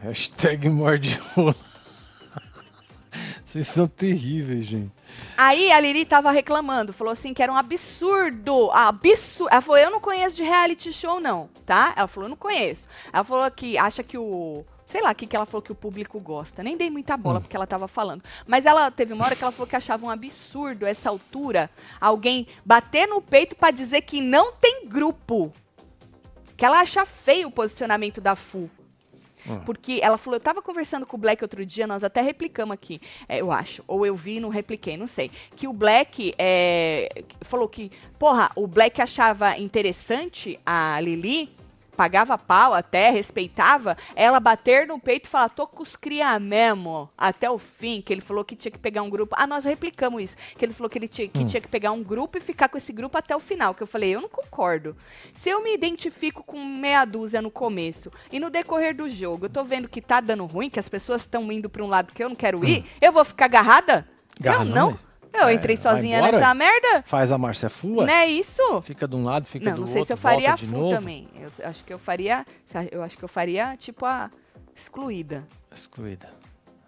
[0.00, 1.20] Hashtag morde.
[3.44, 4.92] Vocês são terríveis, gente.
[5.36, 9.50] Aí a Lili tava reclamando, falou assim que era um absurdo, absurdo.
[9.50, 11.92] Ela falou, eu não conheço de reality show não, tá?
[11.96, 12.88] Ela falou, eu não conheço.
[13.12, 14.64] Ela falou que acha que o...
[14.86, 16.62] Sei lá o que, que ela falou que o público gosta.
[16.62, 18.22] Nem dei muita bola porque ela tava falando.
[18.46, 22.46] Mas ela teve uma hora que ela falou que achava um absurdo essa altura alguém
[22.64, 25.50] bater no peito pra dizer que não tem grupo.
[26.54, 28.70] Que ela acha feio o posicionamento da FU.
[29.48, 29.60] Hum.
[29.64, 33.00] Porque ela falou, eu tava conversando com o Black outro dia, nós até replicamos aqui,
[33.28, 33.82] é, eu acho.
[33.86, 35.30] Ou eu vi não repliquei, não sei.
[35.56, 41.50] Que o Black é, falou que, porra, o Black achava interessante a Lili,
[41.94, 47.08] pagava pau até, respeitava, ela bater no peito e falar, tô com os cria mesmo,
[47.16, 49.34] até o fim, que ele falou que tinha que pegar um grupo.
[49.38, 52.02] Ah, nós replicamos isso, que ele falou que ele tinha que, tinha que pegar um
[52.02, 54.96] grupo e ficar com esse grupo até o final, que eu falei, eu não concordo.
[55.32, 59.50] Se eu me identifico com meia dúzia no começo e no decorrer do jogo, eu
[59.50, 62.22] tô vendo que tá dando ruim, que as pessoas estão indo pra um lado que
[62.22, 64.06] eu não quero ir, eu vou ficar agarrada?
[64.40, 64.90] Garra eu não, não.
[64.90, 64.98] né?
[65.34, 67.02] Eu É, entrei sozinha embora, nessa merda.
[67.02, 68.62] Faz a Marcia Fua, Não é isso?
[68.82, 70.94] fica de um lado, fica não, do não outro, sei se eu faria a novo.
[70.94, 71.28] também.
[71.34, 72.46] Eu acho que eu faria.
[72.90, 74.30] Eu acho que eu faria, tipo, a
[74.74, 75.46] excluída.
[75.72, 76.28] Excluída.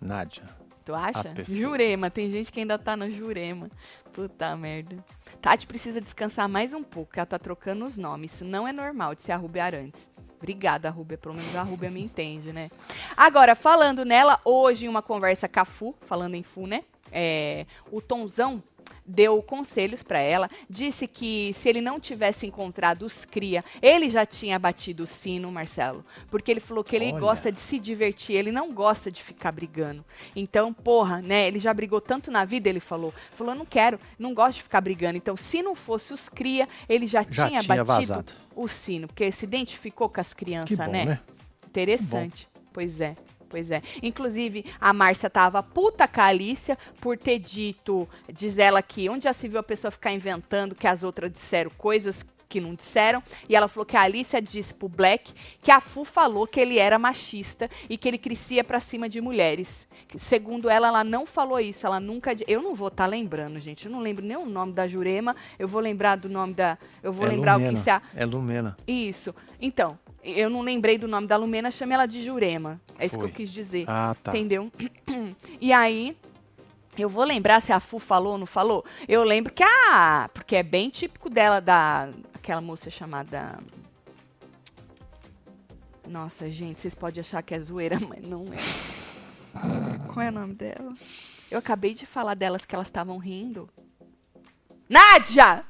[0.00, 0.44] Nádia.
[0.84, 1.34] Tu acha?
[1.48, 3.68] Jurema, tem gente que ainda tá no Jurema.
[4.12, 4.96] Puta merda.
[5.42, 8.34] Tati precisa descansar mais um pouco, que ela tá trocando os nomes.
[8.34, 10.08] Isso não é normal de ser a Rubia Arantes.
[10.36, 11.18] Obrigada, Rúbia.
[11.18, 12.70] Pelo menos a Rúbia me entende, né?
[13.16, 16.82] Agora, falando nela, hoje em uma conversa com a Fu, falando em Fu, né?
[17.18, 18.62] É, o Tonzão
[19.06, 24.26] deu conselhos para ela, disse que se ele não tivesse encontrado os cria, ele já
[24.26, 27.20] tinha batido o sino, Marcelo, porque ele falou que ele Olha.
[27.20, 30.04] gosta de se divertir, ele não gosta de ficar brigando.
[30.34, 34.34] Então, porra, né, ele já brigou tanto na vida, ele falou, falou, não quero, não
[34.34, 35.16] gosto de ficar brigando.
[35.16, 38.32] Então, se não fosse os cria, ele já, Já tinha, tinha batido vazado.
[38.54, 41.04] o sino, porque se identificou com as crianças, bom, né?
[41.04, 41.20] né?
[41.66, 42.48] Interessante.
[42.72, 43.16] Pois é.
[43.56, 43.82] Pois é.
[44.02, 49.24] Inclusive, a Márcia tava puta com a Alicia por ter dito, diz ela que onde
[49.24, 53.22] já se viu a pessoa ficar inventando que as outras disseram coisas que não disseram.
[53.48, 55.32] E ela falou que a Alicia disse pro Black
[55.62, 59.22] que a Fu falou que ele era machista e que ele crescia pra cima de
[59.22, 59.88] mulheres.
[60.18, 61.86] Segundo ela, ela não falou isso.
[61.86, 62.36] Ela nunca.
[62.46, 63.86] Eu não vou estar lembrando, gente.
[63.86, 65.34] Eu não lembro nem o nome da Jurema.
[65.58, 66.76] Eu vou lembrar do nome da.
[67.02, 67.78] Eu vou é lembrar o Lumena.
[67.78, 68.02] que se a.
[68.14, 68.76] É Lumena.
[68.86, 69.34] Isso.
[69.58, 72.80] Então, eu não lembrei do nome da Lumena, chamei ela de Jurema.
[72.98, 73.28] É isso Foi.
[73.28, 73.84] que eu quis dizer.
[73.86, 74.30] Ah, tá.
[74.30, 74.70] Entendeu?
[75.58, 76.16] E aí,
[76.98, 78.84] eu vou lembrar se a Fu falou ou não falou.
[79.08, 80.28] Eu lembro que a.
[80.32, 82.10] Porque é bem típico dela, da.
[82.34, 83.58] Aquela moça chamada.
[86.06, 90.06] Nossa, gente, vocês podem achar que é zoeira, mas não é.
[90.12, 90.94] Qual é o nome dela?
[91.50, 93.68] Eu acabei de falar delas que elas estavam rindo.
[94.88, 95.64] Nádia!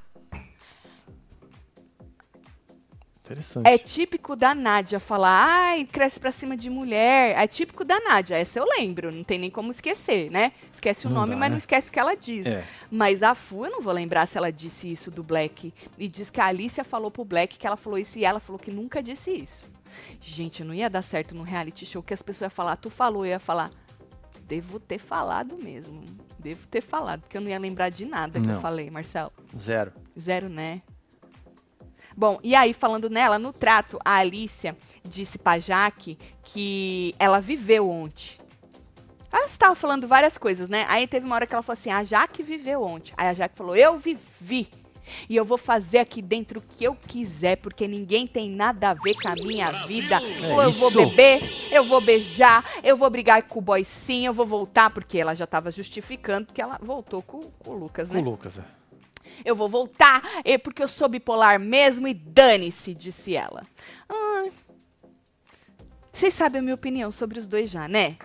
[3.27, 3.67] Interessante.
[3.67, 7.37] É típico da Nádia falar, ai, cresce pra cima de mulher.
[7.37, 10.53] É típico da Nádia, essa eu lembro, não tem nem como esquecer, né?
[10.73, 11.51] Esquece o Não nome, dá, mas né?
[11.51, 12.47] não esquece o que ela diz.
[12.47, 12.65] É.
[12.91, 15.75] Mas a Fu, eu não vou lembrar se ela disse isso do Black.
[15.99, 18.59] E diz que a Alicia falou pro Black que ela falou isso e ela falou
[18.61, 19.65] que nunca disse isso.
[20.21, 23.25] Gente, não ia dar certo no reality show que as pessoas iam falar, tu falou,
[23.25, 23.71] eu ia falar,
[24.47, 26.05] devo ter falado mesmo.
[26.39, 28.61] Devo ter falado, porque eu não ia lembrar de nada que eu Não.
[28.61, 29.33] falei, Marcelo.
[29.57, 29.93] Zero.
[30.19, 30.81] Zero, né?
[32.17, 37.91] Bom, e aí, falando nela, no trato, a Alicia disse pra Jaque que ela viveu
[37.91, 38.39] ontem.
[39.31, 40.87] Ela estava falando várias coisas, né?
[40.89, 43.13] Aí teve uma hora que ela falou assim: a Jaque viveu ontem.
[43.19, 44.69] Aí a Jaque falou: eu vivi.
[45.29, 48.95] E eu vou fazer aqui dentro o que eu quiser, porque ninguém tem nada a
[48.95, 50.21] ver com a minha vida.
[50.21, 51.07] Falou, eu vou isso.
[51.07, 55.19] beber, eu vou beijar, eu vou brigar com o boy sim, eu vou voltar, porque
[55.19, 58.21] ela já estava justificando que ela voltou com, com o Lucas, Com né?
[58.21, 58.59] o Lucas.
[58.59, 58.65] é.
[59.45, 63.63] Eu vou voltar, é porque eu sou bipolar mesmo e dane-se, disse ela.
[64.09, 64.53] Ai.
[66.13, 68.17] Vocês sabem a minha opinião sobre os dois já, né?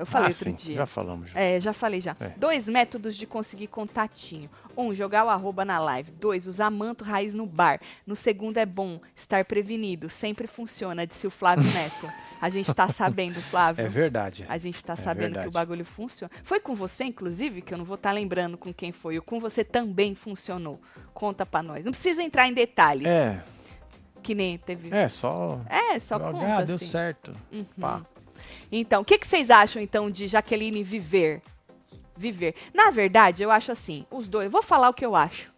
[0.00, 0.76] Eu falei ah, outro sim, dia.
[0.76, 1.30] Já falamos.
[1.30, 1.38] Já.
[1.40, 2.16] É, já falei já.
[2.18, 2.28] É.
[2.36, 4.48] Dois métodos de conseguir contatinho.
[4.76, 6.10] Um, jogar o arroba na live.
[6.12, 7.80] Dois, usar manto raiz no bar.
[8.06, 10.08] No segundo é bom estar prevenido.
[10.08, 12.10] Sempre funciona, disse o Flávio Neto.
[12.40, 13.84] A gente tá sabendo, Flávio.
[13.84, 14.46] É verdade.
[14.48, 15.48] A gente tá É sabendo que verdade.
[15.48, 16.30] o bagulho funciona.
[16.42, 19.18] Foi com você, inclusive, que eu não vou estar lembrando com quem foi.
[19.18, 20.80] O com você também funcionou.
[21.12, 21.84] Conta pra nós.
[21.84, 23.06] Não precisa entrar em detalhes.
[23.06, 23.42] É,
[24.22, 24.88] Que nem teve.
[24.94, 25.60] é, só.
[25.68, 26.86] É, só jogar, conta, ah, deu assim.
[26.86, 27.32] certo.
[27.52, 27.64] Uhum.
[27.78, 28.00] Pá.
[28.72, 31.42] Então, o que, que vocês acham, então, de Jaqueline viver?
[32.16, 32.54] Viver.
[32.72, 34.50] Na verdade, eu acho assim, os dois.
[34.50, 35.52] Vou falar o que eu acho.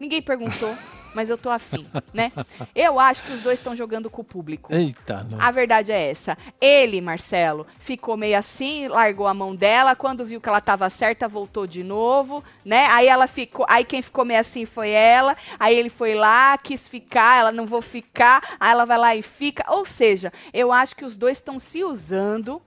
[0.00, 0.74] Ninguém perguntou,
[1.14, 2.32] mas eu tô afim, né?
[2.74, 4.72] Eu acho que os dois estão jogando com o público.
[4.74, 5.40] Eita, não.
[5.40, 6.36] A verdade é essa.
[6.60, 9.94] Ele, Marcelo, ficou meio assim, largou a mão dela.
[9.94, 12.86] Quando viu que ela tava certa, voltou de novo, né?
[12.90, 13.64] Aí ela ficou.
[13.68, 15.36] Aí quem ficou meio assim foi ela.
[15.58, 18.56] Aí ele foi lá, quis ficar, ela não vou ficar.
[18.58, 19.64] Aí ela vai lá e fica.
[19.72, 22.60] Ou seja, eu acho que os dois estão se usando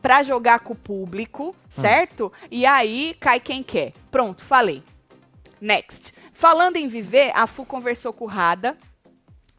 [0.00, 2.30] pra jogar com o público, certo?
[2.50, 3.94] E aí cai quem quer.
[4.10, 4.82] Pronto, falei.
[5.60, 6.13] Next.
[6.34, 8.76] Falando em viver, a Fu conversou com o Rada.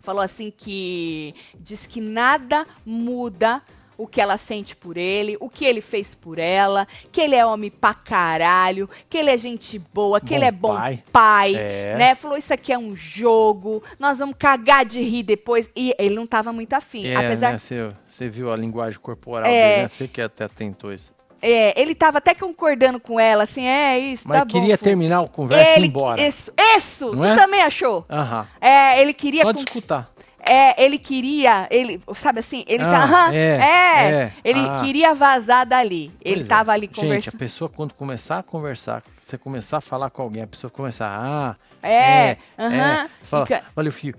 [0.02, 3.64] Falou assim que diz que nada muda
[3.98, 7.46] o que ela sente por ele, o que ele fez por ela, que ele é
[7.46, 11.04] homem pra caralho, que ele é gente boa, que Bom ele é bom pai.
[11.14, 11.96] pai, É.
[11.98, 12.14] né?
[12.14, 15.70] Falou isso aqui é um jogo, nós vamos cagar de rir depois.
[15.74, 17.58] E ele não tava muito afim, É, apesar né?
[17.58, 19.70] Você, viu a linguagem corporal É.
[19.70, 19.88] dele, né?
[19.88, 21.15] Você que até tentou isso.
[21.42, 24.52] É, ele tava até concordando com ela, assim, é isso, Mas tá bom.
[24.52, 24.84] queria Fu.
[24.84, 26.22] terminar a conversa e ir ele, embora.
[26.22, 27.36] Isso, isso tu é?
[27.36, 28.06] também achou?
[28.10, 28.48] Aham.
[28.60, 30.10] É, ele queria Só escutar.
[30.48, 34.80] É, ele queria, ele, sabe assim, ele Ah, tá, aham, é, é, é, ele ah.
[34.84, 36.12] queria vazar dali.
[36.22, 36.50] Ele Pois é.
[36.50, 37.38] tava ali Gente, a conversando.
[37.40, 41.56] pessoa quando começar a conversar, você começar a falar com alguém, a pessoa começar, ah,
[41.82, 43.10] É, é, aham.
[43.24, 44.16] fala, Fica- olha filho,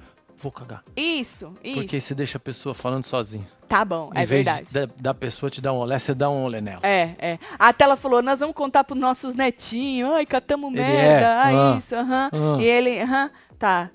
[0.47, 0.85] vou cagar.
[0.97, 1.75] Isso, isso.
[1.81, 3.47] Porque você deixa a pessoa falando sozinha.
[3.69, 4.67] Tá bom, em é vez verdade.
[4.67, 6.81] de da, da pessoa te dar um olé, você dá um olé nela.
[6.85, 7.39] É, é.
[7.59, 10.11] Até ela falou, nós vamos contar pros nossos netinhos.
[10.13, 11.27] Ai, catamos Ele merda.
[11.27, 12.31] é, Ai, ah, isso, aham.
[12.33, 12.63] ah.
[12.63, 13.91] E ele, aham, tá.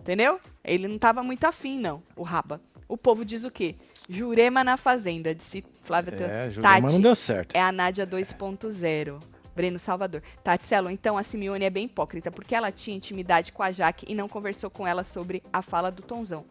[0.00, 0.40] Entendeu?
[0.64, 2.60] Ele não tava muito afim, não, o raba.
[2.88, 3.76] O povo diz o quê?
[4.08, 6.14] Jurema na Fazenda, disse Flávia.
[6.14, 7.54] É, Tati, Jurema não deu certo.
[7.54, 9.20] é a Nádia 2.0.
[9.54, 10.22] Breno Salvador.
[10.42, 14.14] Tatselo, então a Simeone é bem hipócrita, porque ela tinha intimidade com a Jaque e
[14.14, 16.44] não conversou com ela sobre a fala do Tonzão.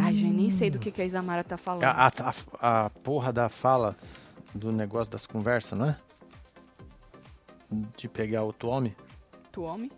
[0.00, 1.82] Ai, gente, nem sei do que, que a Isamara tá falando.
[1.84, 3.96] A, a, a- porra da fala
[4.54, 5.96] do negócio das conversas, não é?
[7.96, 8.94] De pegar outro homem,
[9.52, 9.90] Tu homem?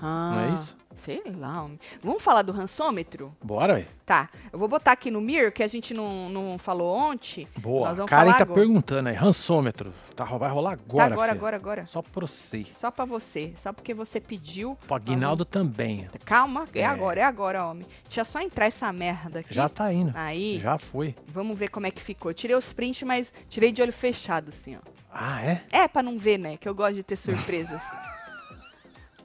[0.00, 0.76] Ah, não é isso?
[0.94, 1.78] Sei lá, homem.
[2.02, 3.32] Vamos falar do rançômetro?
[3.40, 3.86] Bora, velho.
[4.04, 7.46] Tá, eu vou botar aqui no Mir, que a gente não, não falou ontem.
[7.58, 7.88] Boa.
[7.88, 8.60] Nós vamos Karen tá agora.
[8.60, 9.92] perguntando aí, rançômetro.
[10.16, 11.86] Tá, vai rolar agora, tá, agora, agora, agora.
[11.86, 12.66] Só pra você.
[12.72, 13.52] Só pra você.
[13.58, 14.76] Só porque você pediu.
[14.86, 16.08] Pro Aguinaldo também.
[16.24, 16.84] Calma, é, É.
[16.86, 17.86] agora, é agora, homem.
[18.04, 19.54] Deixa só entrar essa merda aqui.
[19.54, 20.10] Já tá indo.
[20.16, 21.14] Aí, Já foi.
[21.28, 22.34] vamos ver como é que ficou.
[22.34, 24.80] Tirei os prints, mas tirei de olho fechado, assim, ó.
[25.12, 25.62] Ah, é?
[25.70, 26.56] É, pra não ver, né?
[26.56, 27.80] Que eu gosto de ter surpresas.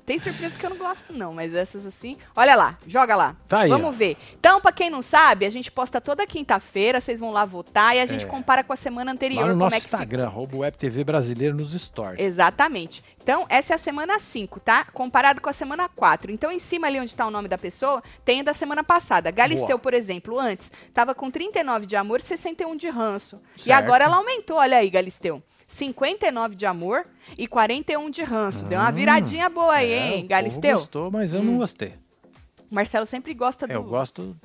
[0.06, 2.18] Tem surpresas que eu não gosto, não, mas essas assim.
[2.36, 3.36] Olha lá, joga lá.
[3.48, 3.92] Tá aí, Vamos ó.
[3.92, 4.18] ver.
[4.38, 8.00] Então, pra quem não sabe, a gente posta toda quinta-feira, vocês vão lá votar e
[8.02, 8.28] a gente É.
[8.28, 9.42] compara com a semana anterior.
[9.42, 9.80] Lá no como nosso é.
[9.80, 12.20] Instagram, arroba Web TV Brasileiro nos stories.
[12.20, 13.04] Exatamente.
[13.22, 14.84] Então, essa é a semana 5, tá?
[14.92, 16.30] Comparado com a semana 4.
[16.30, 19.32] Então, em cima ali onde tá o nome da pessoa, tem o da semana passada.
[19.32, 19.80] Galisteu, Boa.
[19.80, 23.42] por exemplo, antes, tava com 39 de amor e 61 de ranço.
[23.58, 23.78] E Certo.
[23.80, 25.42] agora ela aumentou, olha aí, Galisteu.
[25.74, 27.06] 59 de amor
[27.38, 28.66] e 41 de ranço.
[28.66, 30.78] Deu uma Hum, viradinha boa aí, É, hein, o Galisteu?
[30.78, 31.44] gostou, mas eu Hum.
[31.46, 31.94] não gostei.
[32.70, 34.36] Marcelo sempre gosta do, É, eu gosto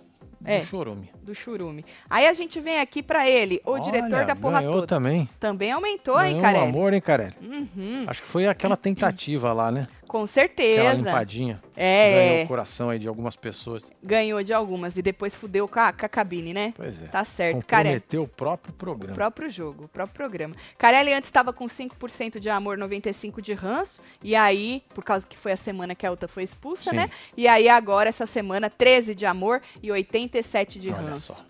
[0.41, 0.63] do É.
[0.63, 1.11] chorume.
[1.23, 1.85] do churume.
[2.09, 4.87] Aí a gente vem aqui pra ele, o diretor Olha, da porra toda.
[4.87, 5.29] também.
[5.39, 6.69] Também aumentou, hein, Ganhou um Carelli?
[6.69, 7.35] amor, hein, Carelli?
[7.43, 9.87] Uhum, Acho que foi aquela tentativa lá, né?
[10.09, 10.95] Com Aquela certeza.
[10.95, 11.63] limpadinha.
[11.77, 12.15] É.
[12.31, 13.85] Ganhou o coração aí de algumas pessoas.
[14.03, 16.73] Ganhou de algumas e depois fudeu com a, com a cabine, né?
[16.77, 17.07] Pois é.
[17.07, 17.57] Tá certo.
[17.61, 19.15] Comprometeu o próprio O programa.
[19.15, 20.57] próprio jogo, o próprio programa.
[20.77, 24.01] Carelli antes estava com 5% de amor, 95% de ranço.
[24.23, 26.97] E aí, por causa que foi a semana que a outra foi expulsa, Sim.
[26.97, 27.11] né?
[27.37, 31.35] E aí agora, essa semana, 13 de amor e 87 de Olha ranço.
[31.35, 31.48] só.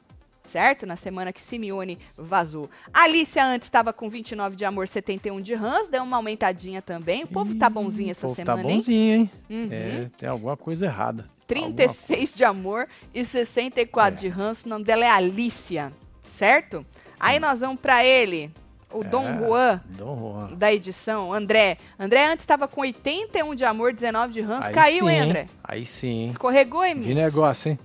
[0.48, 0.86] Certo?
[0.86, 2.70] Na semana que Simeone vazou.
[2.92, 5.90] Alicia antes estava com 29 de amor, 71 de ranço.
[5.90, 7.24] Deu uma aumentadinha também.
[7.24, 8.76] O povo tá bonzinho essa povo semana, tá hein?
[8.76, 9.30] bonzinho, hein?
[9.50, 9.68] Uhum.
[9.70, 11.28] É, tem alguma coisa errada.
[11.46, 14.20] 36 de amor e 64 É.
[14.20, 14.64] de ranço.
[14.66, 15.92] O nome dela é Alicia,
[16.22, 16.84] certo?
[17.20, 18.50] Aí nós vamos pra ele,
[18.92, 20.54] o Dom É, Juan Dom Juan.
[20.56, 21.76] da edição, André.
[21.98, 24.68] André antes estava com 81 de amor, 19 de ranço.
[24.68, 25.46] Aí Caiu, sim, hein, André?
[25.62, 26.28] Aí sim, hein?
[26.30, 27.20] Escorregou, hein, menino?
[27.20, 27.78] negócio, hein?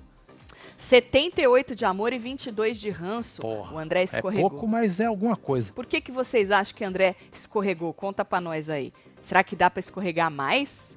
[0.78, 3.42] 78 de amor e 22 de ranço.
[3.42, 4.50] Porra, o André É escorregou.
[4.50, 5.72] pouco, mas é alguma coisa.
[5.74, 7.94] Por que, que vocês acham que André escorregou?
[7.94, 8.94] Conta pra nós aí.
[9.22, 10.94] Será que dá pra escorregar mais?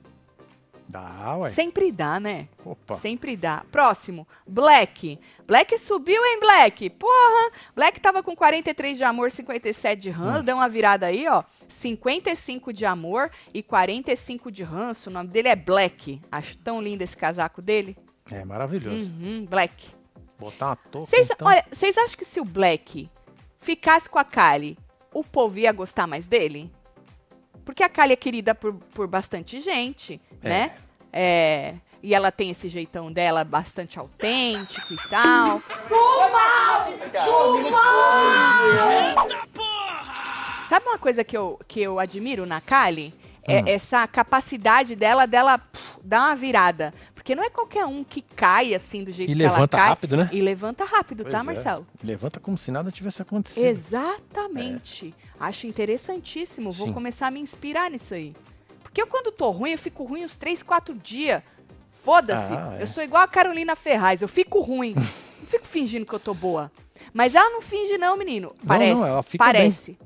[0.88, 1.50] Dá, ué.
[1.50, 2.46] Sempre dá, né?
[2.64, 2.94] Opa.
[2.94, 3.64] Sempre dá.
[3.72, 5.18] Próximo, Black.
[5.44, 6.90] Black subiu, hein, Black?
[6.90, 7.50] Porra!
[7.74, 10.42] Black tava com 43 de amor, 57 de ranço.
[10.42, 10.44] Hum.
[10.44, 11.42] Deu uma virada aí, ó.
[11.68, 15.10] 55 de amor e 45 de ranço.
[15.10, 16.20] O nome dele é Black.
[16.30, 17.96] Acho tão lindo esse casaco dele.
[18.30, 19.10] É maravilhoso.
[19.20, 19.88] Uhum, Black.
[20.38, 21.48] Botar uma touca, Vocês então...
[21.48, 23.08] olha, vocês acham que se o Black
[23.60, 24.76] ficasse com a Kali,
[25.14, 26.70] o povo ia gostar mais dele?
[27.64, 30.48] Porque a Kali é querida por, por bastante gente, É.
[30.48, 30.76] né?
[31.12, 35.62] É, e ela tem esse jeitão dela bastante autêntico e tal.
[40.68, 43.14] Sabe uma coisa que eu, que eu admiro na Kali?
[43.48, 43.64] É Hum.
[43.66, 46.92] essa capacidade dela, dela pff, dar uma virada.
[47.14, 49.88] Porque não é qualquer um que cai assim do jeito E que ela levanta cai.
[49.88, 50.28] rápido, né?
[50.32, 51.42] E levanta rápido, Pois tá, é.
[51.42, 51.86] Marcelo?
[52.02, 53.64] Levanta como se nada tivesse acontecido.
[53.64, 55.14] Exatamente.
[55.38, 56.70] Acho interessantíssimo.
[56.72, 56.92] Vou Sim.
[56.92, 58.34] começar a me inspirar nisso aí.
[58.82, 61.42] Porque eu, quando tô ruim, eu fico ruim uns 3, 4 dias.
[62.02, 62.52] Foda-se.
[62.52, 62.82] Ah, é.
[62.82, 64.22] Eu sou igual a Carolina Ferraz.
[64.22, 64.94] Eu fico ruim.
[65.40, 66.70] não fico fingindo que eu tô boa.
[67.12, 68.54] Mas ela não finge, não, menino.
[68.66, 68.94] Parece.
[68.94, 69.98] não, ela fica parece.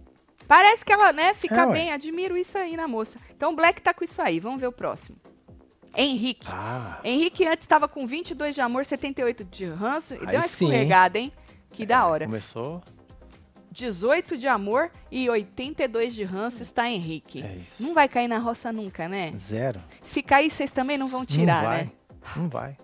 [0.51, 1.92] Parece que ela, né, fica É, bem.
[1.92, 3.20] Admiro isso aí na moça.
[3.36, 4.40] Então o Black tá com isso aí.
[4.40, 5.16] Vamos ver o próximo.
[5.96, 6.48] Henrique.
[6.51, 10.14] Ah, Henrique antes estava com 22 de amor, 78 de ranço.
[10.14, 10.70] E Aí deu uma sim, hein?
[10.72, 11.32] escorregada, hein?
[11.70, 12.24] Que da hora.
[12.24, 12.82] começou.
[13.70, 17.42] 18 de amor e 82 de ranço está Henrique.
[17.44, 17.80] É isso.
[17.80, 19.32] Não vai cair na roça nunca, né?
[19.38, 19.80] Zero.
[20.03, 21.90] Se cair, vocês também não vão tirar, não vai, né?
[22.36, 22.76] Não vai.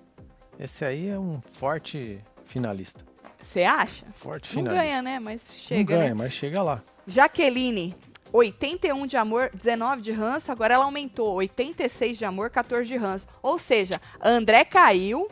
[0.56, 3.04] Esse aí é um forte finalista.
[3.42, 4.06] Você acha?
[4.14, 4.84] Forte Não finalista.
[4.84, 5.18] ganha, né?
[5.18, 6.14] Mas Não chega, ganha, né?
[6.14, 6.80] mas chega lá.
[7.06, 7.94] Jaqueline,
[8.32, 10.50] 81 de amor, 19 de ranço.
[10.50, 13.26] Agora ela aumentou, 86 de amor, 14 de ranço.
[13.42, 15.28] Ou seja, André caiu,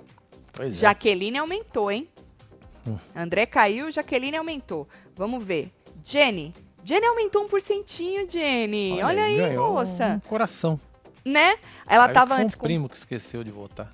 [0.52, 0.76] Pois é.
[0.76, 2.08] Jaqueline aumentou, hein?
[2.86, 2.96] Hum.
[3.14, 4.88] André caiu, Jaqueline aumentou.
[5.16, 5.72] Vamos ver.
[6.04, 6.54] Jenny.
[6.84, 9.02] Jenny aumentou um porcentinho, Jenny.
[9.02, 10.20] Olha, aí, ganhou moça.
[10.24, 10.78] Um coração.
[11.24, 11.56] Né?
[11.88, 13.90] Ela Aí tava antes um com primo que esqueceu de votar.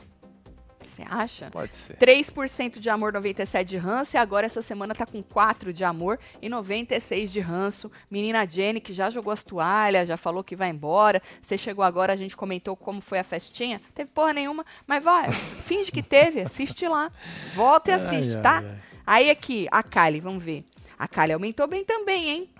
[1.00, 1.50] Você acha?
[1.50, 1.96] Pode ser.
[1.96, 4.16] 3% de amor, 97 de ranço.
[4.16, 7.90] E agora essa semana tá com 4 de amor e 96 de ranço.
[8.10, 11.22] Menina Jenny, que já jogou as toalhas, já falou que vai embora.
[11.40, 13.80] Você chegou agora, a gente comentou como foi a festinha.
[13.94, 15.30] Teve porra nenhuma, mas vai,
[15.64, 17.10] finge que teve, assiste lá.
[17.54, 18.58] Volta e assiste, Ai, tá?
[18.58, 18.78] ai, ai.
[19.06, 20.64] Aí aqui, a Kali, vamos ver.
[20.98, 22.50] A Kali aumentou bem também, hein?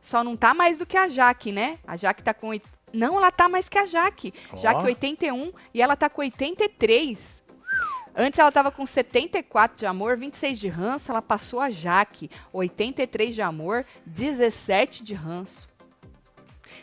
[0.00, 1.78] Só não tá mais do que a Jaque, né?
[1.86, 2.50] A Jaque tá com.
[2.92, 4.32] Não, ela tá mais que a Jaque.
[4.52, 4.56] Ó.
[4.56, 7.42] Jaque 81 e ela tá com 83.
[8.22, 11.10] Antes ela tava com 74 de amor, 26 de ranço.
[11.10, 12.30] Ela passou a Jaque.
[12.52, 15.66] 83 de amor, 17 de ranço.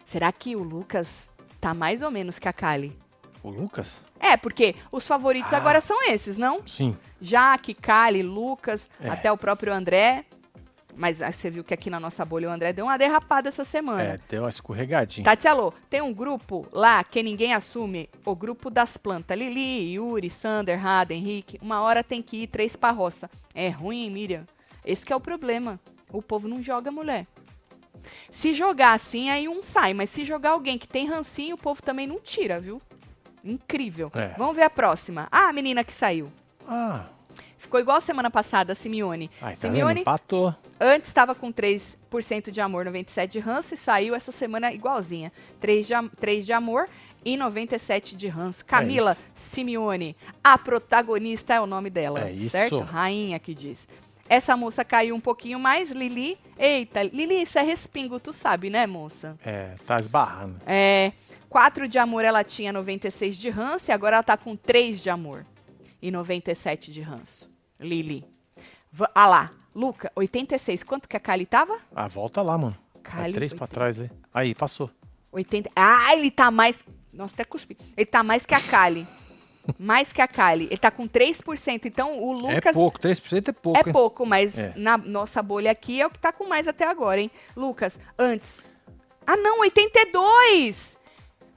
[0.07, 1.29] Será que o Lucas
[1.61, 2.97] tá mais ou menos que a Kali?
[3.43, 4.01] O Lucas?
[4.19, 5.57] É, porque os favoritos Ah.
[5.57, 6.65] agora são esses, não?
[6.65, 6.97] Sim.
[7.21, 9.07] Jaque, Kali, Lucas, É.
[9.09, 10.25] até o próprio André.
[10.97, 13.63] Mas ah, você viu que aqui na nossa bolha o André deu uma derrapada essa
[13.63, 14.01] semana.
[14.01, 15.23] É, deu uma escorregadinha.
[15.23, 19.37] Tati Alô, tem um grupo lá que ninguém assume, o grupo das plantas.
[19.37, 21.59] Lili, Yuri, Sander, Rada, Henrique.
[21.61, 23.29] Uma hora tem que ir três pra roça.
[23.53, 24.45] É ruim, hein, Miriam?
[24.83, 25.79] Esse que é o problema.
[26.11, 27.27] O povo não joga mulher.
[28.31, 29.93] Se jogar assim, aí um sai.
[29.93, 32.81] Mas se jogar alguém que tem rancinho, o povo também não tira, viu?
[33.43, 34.11] Incrível.
[34.15, 34.33] É.
[34.35, 35.27] Vamos ver a próxima.
[35.31, 36.31] Ah, a menina que saiu.
[36.67, 37.05] Ah,
[37.57, 39.29] Ficou igual semana passada, a Simeone.
[39.41, 39.71] ai, tá vendo?
[39.73, 40.55] Simeone Empatou.
[40.79, 45.31] antes estava com 3% de amor, 97 de ranço, e saiu essa semana igualzinha.
[45.59, 46.87] 3 de, am- 3 de amor
[47.25, 48.63] e 97 de ranço.
[48.63, 49.21] Camila isso.
[49.51, 52.49] Simeone, a protagonista é o nome dela, É isso.
[52.51, 52.79] certo?
[52.79, 53.87] Rainha que diz.
[54.29, 56.37] Essa moça caiu um pouquinho mais, Lili.
[56.59, 59.37] Eita, Lili, isso é respingo, tu sabe, né, moça?
[59.43, 60.57] É, tá esbarrando.
[60.65, 61.11] É,
[61.49, 65.09] 4 de amor ela tinha 96 de ranço e agora ela tá com 3 de
[65.09, 65.45] amor
[66.01, 67.49] e 97 de ranço.
[67.79, 68.23] Lili.
[68.91, 70.83] Va- Ah lá, Luca, 86.
[70.83, 71.77] Quanto que a Kali tava?
[71.95, 72.77] Ah, volta lá, mano.
[73.03, 73.73] Kali, é três pra 80.
[73.73, 74.09] trás aí.
[74.33, 74.89] Aí, passou.
[75.31, 75.69] 80.
[75.75, 76.83] Ah, ele tá mais.
[77.13, 77.77] Nossa, até cuspi.
[77.95, 79.05] Ele tá mais que a Kali.
[79.77, 80.65] mais que a Kali.
[80.65, 81.85] Ele tá com 3%.
[81.85, 82.65] Então o Lucas.
[82.65, 83.93] É pouco, 3% é pouco, É hein?
[83.93, 84.73] pouco, mas É.
[84.75, 87.29] na nossa bolha aqui é o que tá com mais até agora, hein?
[87.55, 88.59] Lucas, antes.
[89.25, 90.96] Ah, não, 82!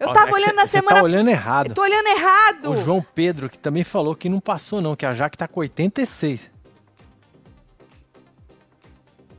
[0.01, 0.97] Eu tava é olhando cê- na cê semana.
[0.97, 1.69] tá olhando errado.
[1.69, 2.71] Eu tô olhando errado.
[2.71, 5.61] O João Pedro, que também falou que não passou, não, que a Jaque tá com
[5.61, 6.51] 86.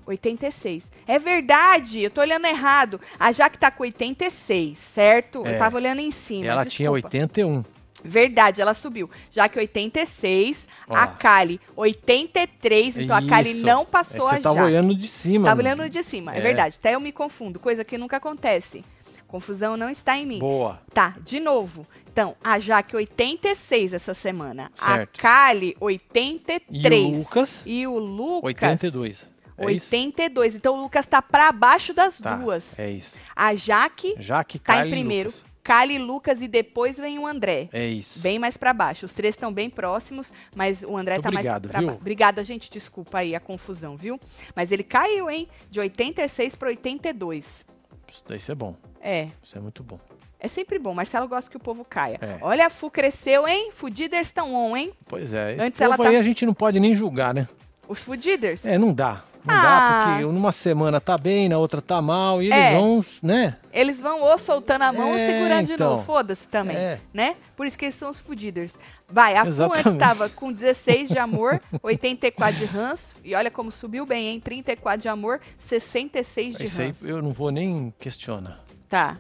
[0.06, 0.92] 86.
[1.08, 3.00] É verdade, eu tô olhando errado.
[3.20, 5.46] A Jaque tá com 86, certo?
[5.46, 5.56] É.
[5.56, 6.46] Eu tava olhando em cima.
[6.48, 7.08] Ela tinha desculpa.
[7.08, 7.64] 81.
[8.04, 9.10] Verdade, ela subiu.
[9.30, 10.96] Já que 86, Ó.
[10.96, 13.66] a Kali 83, então a Kali Isso.
[13.66, 14.68] não passou Você a tava Jaque.
[14.68, 15.48] olhando de cima.
[15.48, 16.38] Tava olhando de cima, é.
[16.40, 16.42] É.
[16.42, 16.78] verdade.
[16.80, 18.84] Até eu me confundo, coisa que nunca acontece.
[19.32, 20.40] Confusão não está em mim.
[20.40, 20.80] Boa.
[20.94, 21.88] Tá, de novo.
[22.12, 24.70] Então, a Jaque 86 essa semana.
[24.76, 25.18] Certo.
[25.20, 27.16] A Kali E 83.
[27.16, 29.28] o Lucas, E o Lucas 82.
[29.58, 29.86] É isso?
[29.88, 30.56] 82.
[30.56, 32.78] Então o Lucas tá pra baixo das Tá, duas.
[32.78, 33.18] É isso.
[33.36, 35.52] A Jaque Jaque, tá Kyle em e primeiro, Lucas.
[35.64, 37.70] Kali, Lucas e depois vem o André.
[37.72, 38.20] É isso.
[38.20, 39.06] Bem mais pra baixo.
[39.06, 41.88] Os três estão bem próximos, mas o André Muito tá obrigado, mais pra viu?
[41.90, 42.02] baixo.
[42.02, 42.70] Obrigada, gente.
[42.72, 44.20] Desculpa aí a confusão, viu?
[44.56, 45.48] Mas ele caiu, hein?
[45.70, 47.66] De 86 para 82.
[48.12, 48.76] Isso daí isso é bom.
[49.02, 49.28] É.
[49.44, 50.00] Isso é muito bom.
[50.40, 50.94] É sempre bom.
[50.94, 52.18] Marcelo gosta que o povo caia.
[52.22, 52.38] É.
[52.42, 53.72] Olha, a Fu cresceu, hein?
[53.76, 54.92] Fudiders estão on, hein?
[55.06, 55.54] Pois é.
[55.54, 57.48] Esse Antes povo ela aí tá- a gente não pode nem julgar, né?
[57.88, 58.66] Os Fudiders.
[58.66, 59.22] É, não dá.
[59.44, 59.62] Não Ah.
[59.62, 62.76] dá, porque numa semana tá bem, na outra tá mal, e eles É.
[62.76, 63.58] vão, né?
[63.74, 65.90] Eles vão ou soltando a mão ou É, segurando de então.
[65.92, 66.04] novo.
[66.06, 67.00] Foda-se também, É.
[67.12, 67.36] né?
[67.56, 68.74] Por isso que eles são os fudiders.
[69.10, 73.16] Vai, a Fu antes estava com 16 de amor, 84 de ranço.
[73.24, 74.40] E olha como subiu bem, hein?
[74.40, 77.10] 34 de amor, 66 de Isso aí ranço.
[77.10, 78.60] eu não vou nem questionar.
[78.92, 79.18] Tá,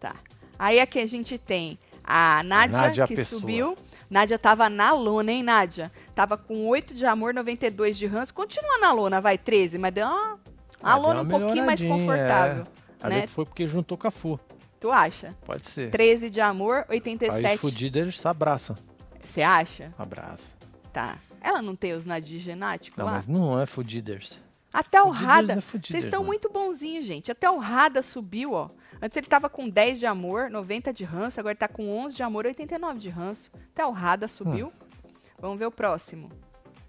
[0.00, 0.16] tá.
[0.58, 3.40] Aí aqui a gente tem a Nádia, Nádia que Pessoa.
[3.40, 3.78] subiu.
[4.10, 5.90] Nádia tava na lona, hein, Nádia?
[6.16, 8.34] Tava com 8 de amor, 92 de ranço.
[8.34, 10.38] Continua na lona, vai, 13, mas deu uma,
[10.82, 12.66] uma É, lona deu um uma pouquinho mais melhoradinha, confortável.
[13.00, 13.06] é.
[13.06, 13.26] A né?
[13.28, 14.38] foi porque juntou com a Fu.
[14.80, 15.32] Tu acha?
[15.46, 15.90] Pode ser.
[15.92, 17.54] 13 de amor, Aí 87.
[17.54, 18.76] os fudidos se abraçam.
[19.22, 19.94] Você acha?
[19.96, 20.54] Abraça.
[20.92, 21.18] Tá.
[21.40, 23.12] Ela não tem os nadis genáticos Não, lá?
[23.12, 24.40] mas não é fudiders.
[24.72, 25.52] Até o Rada.
[25.54, 26.26] é Vocês estão mano.
[26.26, 27.30] muito bonzinhos, gente.
[27.30, 28.68] Até o Rada subiu, ó.
[29.04, 31.38] Antes ele tava com 10 de amor, 90 de ranço.
[31.38, 33.50] Agora ele tá com 11 de amor, 89 de ranço.
[33.70, 34.68] Até o Rada subiu.
[34.68, 35.10] Hum.
[35.38, 36.30] Vamos ver o próximo.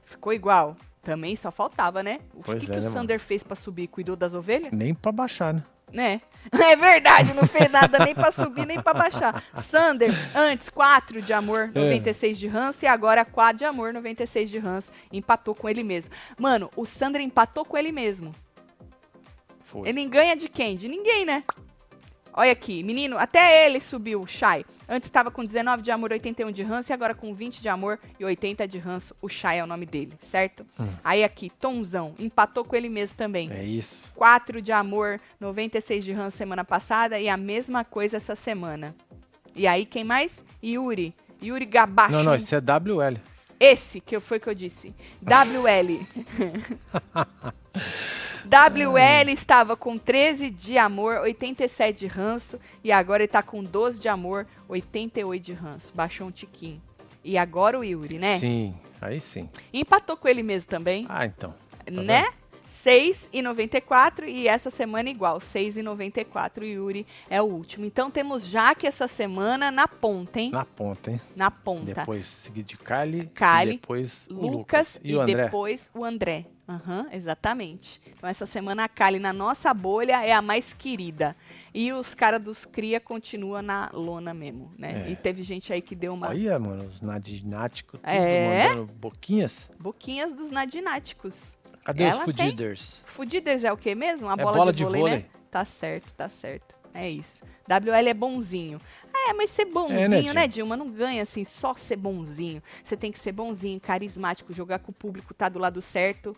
[0.05, 0.77] Ficou igual.
[1.01, 2.21] Também só faltava, né?
[2.33, 2.93] O Pois que, é, que o né, mano?
[2.93, 3.87] Sander fez pra subir?
[3.87, 4.71] Cuidou das ovelhas?
[4.71, 5.63] Nem pra baixar, né?
[5.91, 6.21] Né?
[6.53, 9.43] É verdade, não fez nada nem pra subir nem pra baixar.
[9.61, 11.79] Sander, antes 4 de amor, É.
[11.79, 14.89] 96 de ranço, e agora 4 de amor, 96 de ranço.
[15.11, 16.13] Empatou com ele mesmo.
[16.37, 18.33] Mano, o Sander empatou com ele mesmo.
[19.65, 19.89] Foi.
[19.89, 20.77] Ele ganha de quem?
[20.77, 21.43] De ninguém, né?
[22.37, 24.65] Olha aqui, menino, até ele subiu, Shai.
[24.89, 27.97] Antes estava com 19 de amor, 81 de ranço, e agora com 20 de amor
[28.19, 29.15] e 80 de ranço.
[29.21, 30.65] O Shai é o nome dele, certo?
[31.01, 33.49] Aí aqui, Tomzão, empatou com ele mesmo também.
[33.53, 34.11] É isso.
[34.15, 38.93] 4 de amor, 96 de ranço semana passada e a mesma coisa essa semana.
[39.55, 40.43] E aí, quem mais?
[40.61, 41.13] Yuri.
[41.41, 42.11] Yuri Gabachon.
[42.11, 43.17] Não, não, isso é WL.
[43.57, 44.93] Esse que foi que eu disse.
[45.21, 46.05] WL.
[48.45, 52.59] WL estava com 13 de amor, 87 de ranço.
[52.83, 55.91] E agora ele tá com 12 de amor, 88 de ranço.
[55.95, 56.81] Baixou um tiquinho.
[57.23, 58.37] E agora o Yuri, né?
[58.39, 59.49] Sim, aí sim.
[59.73, 61.53] E empatou com ele mesmo também, Ah, então.
[61.91, 62.27] né?
[62.69, 67.85] 6,94 e essa semana igual, 6,94 o Yuri é o último.
[67.85, 70.51] Então temos Jaque essa semana na ponta, hein?
[70.51, 71.21] Na ponta, hein?
[71.35, 71.93] Na ponta.
[71.95, 72.77] Depois seguido de.
[72.77, 74.99] Kylie, e depois o Lucas, Lucas.
[75.03, 75.43] e, E, o André.
[75.45, 76.45] depois o André.
[76.67, 78.01] Aham, exatamente.
[78.07, 81.35] Então essa semana a Kali na nossa bolha é a mais querida.
[81.73, 85.05] E os caras dos cria continuam na lona mesmo, né?
[85.07, 85.11] É.
[85.11, 88.67] E teve gente aí que deu uma Aí, é, mano, os nadináticos, É?
[88.67, 89.69] mandando boquinhas.
[89.79, 91.55] boquinhas dos nadináticos.
[91.83, 93.01] Cadê Ela os fudiders?
[93.05, 94.27] Fudiders é o que mesmo?
[94.27, 95.17] A É bola, bola de, de vôlei, vôlei.
[95.19, 95.25] né?
[95.51, 96.73] Tá certo, tá certo.
[96.95, 97.43] É isso.
[97.67, 98.81] WL é bonzinho.
[99.13, 100.47] É, mas ser bonzinho, É, né, né?
[100.47, 100.75] Dilma?
[100.77, 102.63] Não ganha assim, só ser bonzinho.
[102.83, 106.35] Você tem que ser bonzinho, carismático, jogar com o público, tá do lado certo.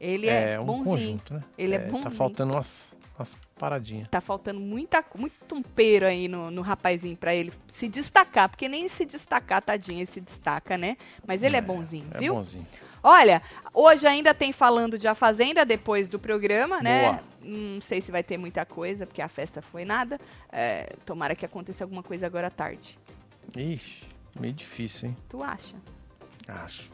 [0.00, 0.84] Ele é, um bonzinho.
[0.96, 1.42] conjunto, né?
[1.58, 2.10] Ele é Tá bonzinho.
[2.12, 4.08] faltando umas, umas paradinhas.
[4.08, 8.88] Tá faltando muita, muito tumpeiro aí no, no rapazinho pra ele se destacar, porque nem
[8.88, 10.96] se destacar, tadinho, ele se destaca, né?
[11.26, 12.34] Mas ele é, bonzinho, É viu?
[12.34, 12.66] bonzinho.
[13.02, 13.40] Olha,
[13.72, 17.04] hoje ainda tem falando de A Fazenda depois do programa, né?
[17.04, 17.20] Boa.
[17.42, 20.18] Não sei se vai ter muita coisa, porque a festa foi nada.
[20.52, 22.98] É, tomara que aconteça alguma coisa agora à tarde.
[23.56, 24.02] Ixi,
[24.38, 25.16] meio difícil, hein?
[25.30, 25.76] Tu acha?
[26.46, 26.90] Acho.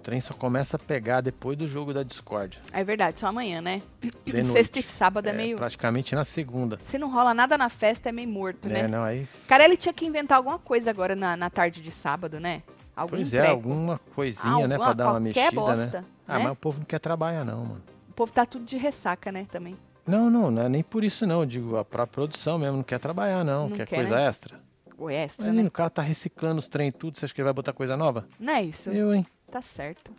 [0.00, 2.58] O trem só começa a pegar depois do jogo da Discord.
[2.72, 3.82] É verdade, só amanhã, né?
[4.50, 5.56] Sexta e sábado é, É, meio.
[5.58, 6.78] praticamente na segunda.
[6.82, 8.82] Se não rola nada na festa, é meio morto, né?
[8.82, 8.88] né?
[8.88, 12.40] Não, aí, Cara, ele tinha que inventar alguma coisa agora na, na tarde de sábado,
[12.40, 12.62] né?
[12.96, 13.52] Algum pois é, treco.
[13.52, 14.76] alguma coisinha, né?
[14.76, 16.04] Alguma- Pra dar uma mexida, bosta, né?
[16.26, 16.44] Ah, né?
[16.44, 17.82] mas o povo não quer trabalhar, não, mano.
[18.08, 19.46] O povo tá tudo de ressaca, né?
[19.52, 19.76] Também.
[20.06, 21.40] Não, não, não é nem por isso, não.
[21.40, 23.68] Eu digo, a própria produção mesmo não quer trabalhar, não.
[23.68, 24.26] Não quer, quer, coisa né?
[24.26, 24.60] extra.
[24.96, 25.68] O extra, Menino, né?
[25.68, 28.26] o cara tá reciclando os trem tudo, você acha que ele vai botar coisa nova?
[28.38, 28.90] Não é isso.
[28.90, 29.26] Eu, hein?
[29.50, 30.10] Tá certo.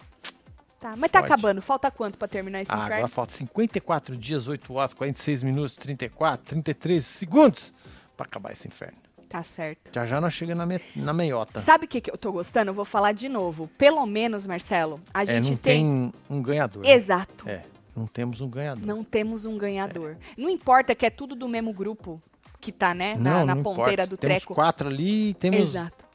[0.80, 1.32] Tá, mas tá Pode.
[1.32, 1.62] acabando.
[1.62, 2.94] Falta quanto pra terminar esse Ah, inferno?
[2.96, 7.72] agora falta 54 dias, 8 horas, 46 minutos, 34, 33 segundos
[8.18, 8.98] pra acabar esse inferno.
[9.30, 9.92] Tá certo.
[9.94, 11.62] Já já nós chegamos na, me- na meiota.
[11.62, 12.72] Sabe o que, que eu tô gostando?
[12.72, 13.68] Eu vou falar de novo.
[13.78, 15.86] Pelo menos, Marcelo, a É, gente não tem.
[15.86, 16.84] tem um ganhador.
[16.84, 16.92] né?
[16.92, 17.48] Exato.
[17.48, 17.64] É,
[17.96, 18.86] não temos um ganhador.
[18.86, 20.18] Não temos um ganhador.
[20.38, 22.20] Não importa que é tudo do mesmo grupo
[22.60, 23.16] que tá, né?
[23.16, 24.08] na Não, na não ponteira importa.
[24.08, 24.54] do Temos treco.
[24.56, 26.06] quatro ali temos Exato.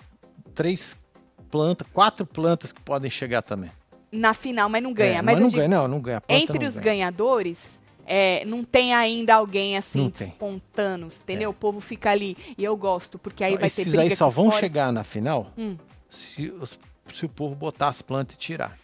[0.54, 0.96] três
[1.56, 3.70] plantas, quatro plantas que podem chegar também.
[4.12, 5.18] Na final, mas não ganha.
[5.18, 6.22] É, mas eu não digo, ganha, não, não ganha.
[6.28, 6.84] Entre não os ganha.
[6.84, 10.26] ganhadores, é, não tem ainda alguém assim, Não tem.
[10.26, 10.30] É.
[10.30, 11.50] espontâneo, entendeu?
[11.50, 12.36] O povo fica ali.
[12.56, 14.60] E eu gosto, porque aí vai ter Esses briga aí só vão fora.
[14.60, 15.76] chegar na final Hum.
[16.08, 16.78] se, os-
[17.12, 18.78] se o povo botar as plantas e tirar.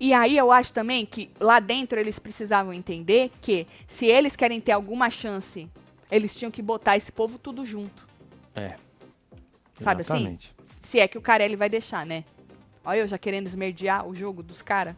[0.00, 4.60] E aí eu acho também que lá dentro eles precisavam entender que se eles querem
[4.60, 5.68] ter alguma chance,
[6.10, 8.06] eles tinham que botar esse povo tudo junto.
[8.54, 8.74] É.
[9.80, 10.38] Sabe assim?
[10.82, 12.24] Se é que o Carelli vai deixar, né?
[12.84, 14.94] Olha eu já querendo esmerdear o jogo dos caras.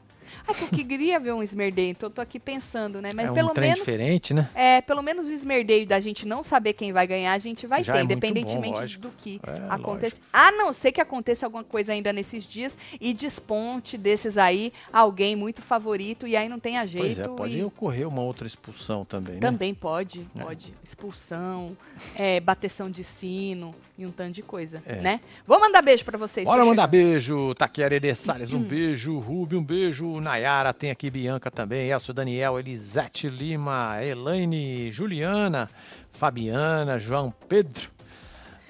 [0.46, 3.10] Ah, que eu queria ver um esmerdeio, então eu tô aqui pensando, né?
[3.14, 3.78] Mas é um pelo menos.
[3.80, 4.48] diferente, né?
[4.54, 7.82] É, pelo menos o esmerdeio da gente não saber quem vai ganhar, a gente vai
[7.84, 10.20] Já ter, é independentemente bom, do que É, aconteça.
[10.32, 15.36] A não ser que aconteça alguma coisa ainda nesses dias e desponte desses aí alguém
[15.36, 17.04] muito favorito e aí não tenha jeito.
[17.04, 19.40] Pois é, pode e- ocorrer uma outra expulsão também, né?
[19.40, 20.42] Também pode, É.
[20.42, 20.74] pode.
[20.82, 21.76] Expulsão,
[22.16, 24.96] é, bateção de sino e um tanto de coisa, É.
[25.00, 25.20] né?
[25.46, 26.44] Vou mandar beijo pra vocês.
[26.46, 26.90] Bora mandar chegando.
[26.90, 32.58] beijo, Taquiarerê Salles, um beijo, Rubio, um beijo, Nayara, tem aqui Bianca também, Elcio Daniel,
[32.58, 35.68] Elisete Lima, Elaine, Juliana,
[36.12, 37.90] Fabiana, João Pedro.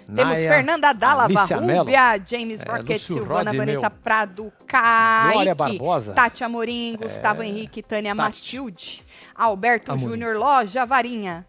[0.06, 3.90] Temos Naya, Fernanda Dalla, Rúbia, James É, Rocket, Lúcio Silvana, Rod, Vanessa meu.
[3.90, 6.12] Prado, Kaique, Barbosa.
[6.12, 6.14] É.
[6.14, 8.22] Tati Amorim, Gustavo Henrique, Tânia Tati.
[8.22, 9.02] Matilde,
[9.34, 9.96] Alberto.
[9.96, 11.46] Júnior Loja, Varinha.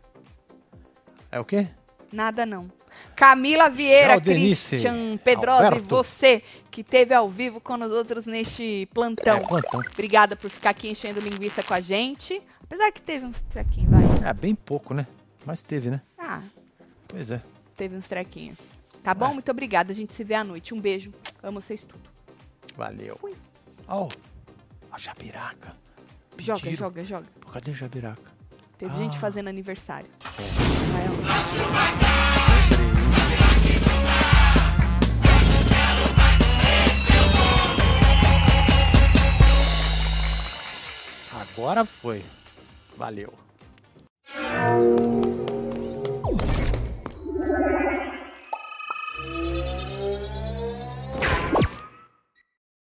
[1.30, 1.68] É o quê?
[2.14, 2.70] Nada não.
[3.16, 4.20] Camila Vieira.
[4.20, 6.42] Christian Pedrosa e você
[6.72, 9.38] que teve ao vivo com os outros neste plantão.
[9.38, 9.80] É, plantão.
[9.94, 12.42] Obrigada por ficar aqui enchendo linguiça com a gente.
[12.64, 14.30] Apesar que teve uns trequinhos, vai.
[14.30, 15.06] É, bem pouco, né?
[15.46, 16.02] Mas teve, né?
[16.18, 16.42] Ah,
[17.08, 17.42] Pois é.
[17.78, 18.58] teve uns trequinhos.
[19.04, 19.30] Tá bom?
[19.30, 19.34] É.
[19.34, 19.92] Muito obrigada.
[19.92, 20.74] A gente se vê à noite.
[20.74, 21.14] Um beijo.
[21.44, 22.04] Amo vocês tudo.
[22.76, 23.16] Valeu.
[23.18, 23.36] Fui.
[23.88, 24.10] Ó,
[24.92, 25.76] a Jabiraca.
[26.40, 26.76] Joga, Pediram.
[26.78, 27.26] joga, joga.
[27.40, 28.34] Pô, Cadê a Jabiraca?
[28.78, 28.98] Teve Ah.
[28.98, 30.10] gente fazendo aniversário.
[30.20, 31.06] Vai,
[32.32, 32.35] ó.
[41.56, 42.22] Agora foi.
[42.98, 43.34] Valeu.